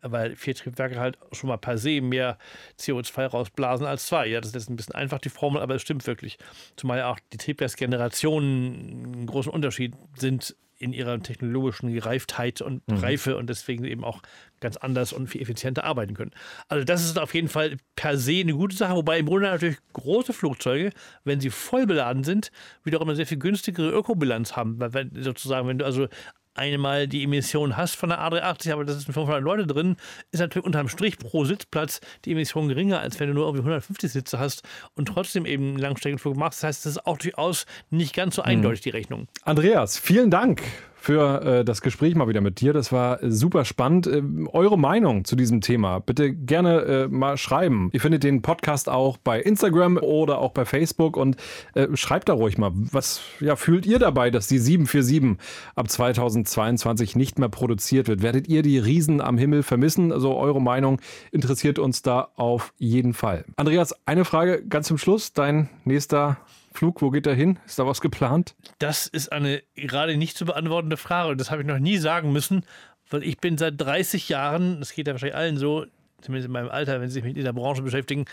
[0.02, 2.38] Weil vier Triebwerke halt schon mal per se mehr
[2.80, 4.28] CO2 rausblasen als zwei.
[4.28, 6.38] Ja, das ist ein bisschen einfach die Formel, aber es stimmt wirklich.
[6.76, 12.98] Zumal ja auch die Triebwerksgenerationen einen großen Unterschied sind in ihrer technologischen Gereiftheit und mhm.
[12.98, 14.22] Reife und deswegen eben auch
[14.62, 16.32] ganz anders und viel effizienter arbeiten können.
[16.70, 19.78] Also das ist auf jeden Fall per se eine gute Sache, wobei im Grunde natürlich
[19.92, 20.92] große Flugzeuge,
[21.26, 22.52] wenn sie voll beladen sind,
[22.84, 24.80] wiederum eine sehr viel günstigere Ökobilanz haben.
[24.80, 26.08] Weil wenn, sozusagen, wenn du also
[26.56, 29.96] einmal die Emission hast von der A380, aber das sind 500 Leute drin,
[30.32, 34.12] ist natürlich unterm Strich pro Sitzplatz die Emission geringer, als wenn du nur irgendwie 150
[34.12, 34.64] Sitze hast
[34.96, 36.60] und trotzdem eben einen Langstreckenflug machst.
[36.60, 38.50] Das heißt, das ist auch durchaus nicht ganz so mhm.
[38.50, 39.28] eindeutig, die Rechnung.
[39.44, 40.62] Andreas, vielen Dank
[41.00, 42.74] für äh, das Gespräch mal wieder mit dir.
[42.74, 44.08] Das war äh, super spannend.
[44.08, 44.22] Äh,
[44.52, 47.90] eure Meinung zu diesem Thema bitte gerne äh, mal schreiben.
[47.94, 51.38] Ihr findet den Podcast auch bei Instagram oder auch bei Facebook und
[51.74, 55.38] äh, schreibt da ruhig mal, was ja, fühlt ihr dabei, dass die 747
[55.76, 58.22] ab 2022 nicht mehr produziert wird?
[58.22, 60.12] Werdet ihr die Riesen am Himmel vermissen?
[60.12, 61.00] Also eure Meinung
[61.32, 63.46] interessiert uns da auf jeden Fall.
[63.56, 65.34] Andreas, eine Frage ganz zum Schluss.
[65.34, 66.38] Dein nächster
[66.80, 67.60] Flug, wo geht er hin?
[67.66, 68.56] Ist da was geplant?
[68.78, 72.64] Das ist eine gerade nicht zu beantwortende Frage das habe ich noch nie sagen müssen,
[73.10, 75.86] weil ich bin seit 30 Jahren, das geht ja wahrscheinlich allen so,
[76.22, 78.24] zumindest in meinem Alter, wenn sie sich mit dieser Branche beschäftigen,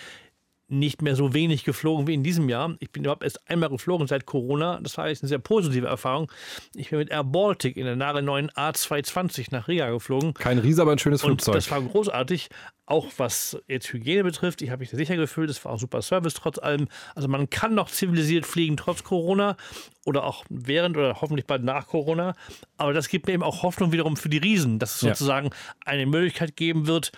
[0.68, 2.74] nicht mehr so wenig geflogen wie in diesem Jahr.
[2.80, 4.80] Ich bin überhaupt erst einmal geflogen seit Corona.
[4.82, 6.30] Das war eigentlich eine sehr positive Erfahrung.
[6.74, 10.34] Ich bin mit Air Baltic in der nagelneuen A220 nach Riga geflogen.
[10.34, 11.54] Kein Ries, aber ein schönes Und Flugzeug.
[11.54, 12.48] das war großartig.
[12.88, 15.50] Auch was jetzt Hygiene betrifft, ich habe mich da sicher gefühlt.
[15.50, 16.86] Es war auch super Service trotz allem.
[17.16, 19.56] Also man kann noch zivilisiert fliegen trotz Corona
[20.04, 22.34] oder auch während oder hoffentlich bald nach Corona.
[22.76, 25.08] Aber das gibt mir eben auch Hoffnung wiederum für die Riesen, dass es Ja.
[25.14, 25.50] sozusagen
[25.84, 27.10] eine Möglichkeit geben wird,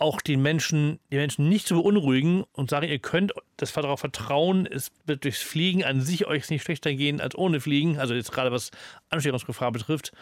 [0.00, 4.66] auch die Menschen, die Menschen nicht zu beunruhigen und sagen, ihr könnt das darauf vertrauen,
[4.66, 8.32] es wird durchs Fliegen an sich euch nicht schlechter gehen als ohne Fliegen, also jetzt
[8.32, 8.70] gerade was
[9.10, 10.12] Ansteckungsgefahr betrifft.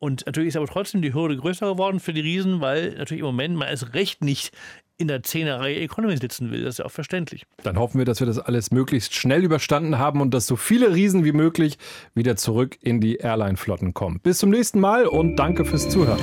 [0.00, 3.26] Und natürlich ist aber trotzdem die Hürde größer geworden für die Riesen, weil natürlich im
[3.26, 4.52] Moment man erst recht nicht
[4.96, 6.62] in der Zehnerreihe Economy sitzen will.
[6.62, 7.46] Das ist ja auch verständlich.
[7.62, 10.94] Dann hoffen wir, dass wir das alles möglichst schnell überstanden haben und dass so viele
[10.94, 11.78] Riesen wie möglich
[12.14, 14.20] wieder zurück in die Airline-Flotten kommen.
[14.20, 16.18] Bis zum nächsten Mal und danke fürs Zuhören.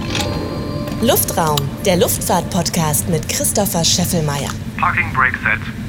[1.02, 4.50] Luftraum, der Luftfahrt-Podcast mit Christopher Scheffelmeier.
[4.78, 5.85] Parking brake set.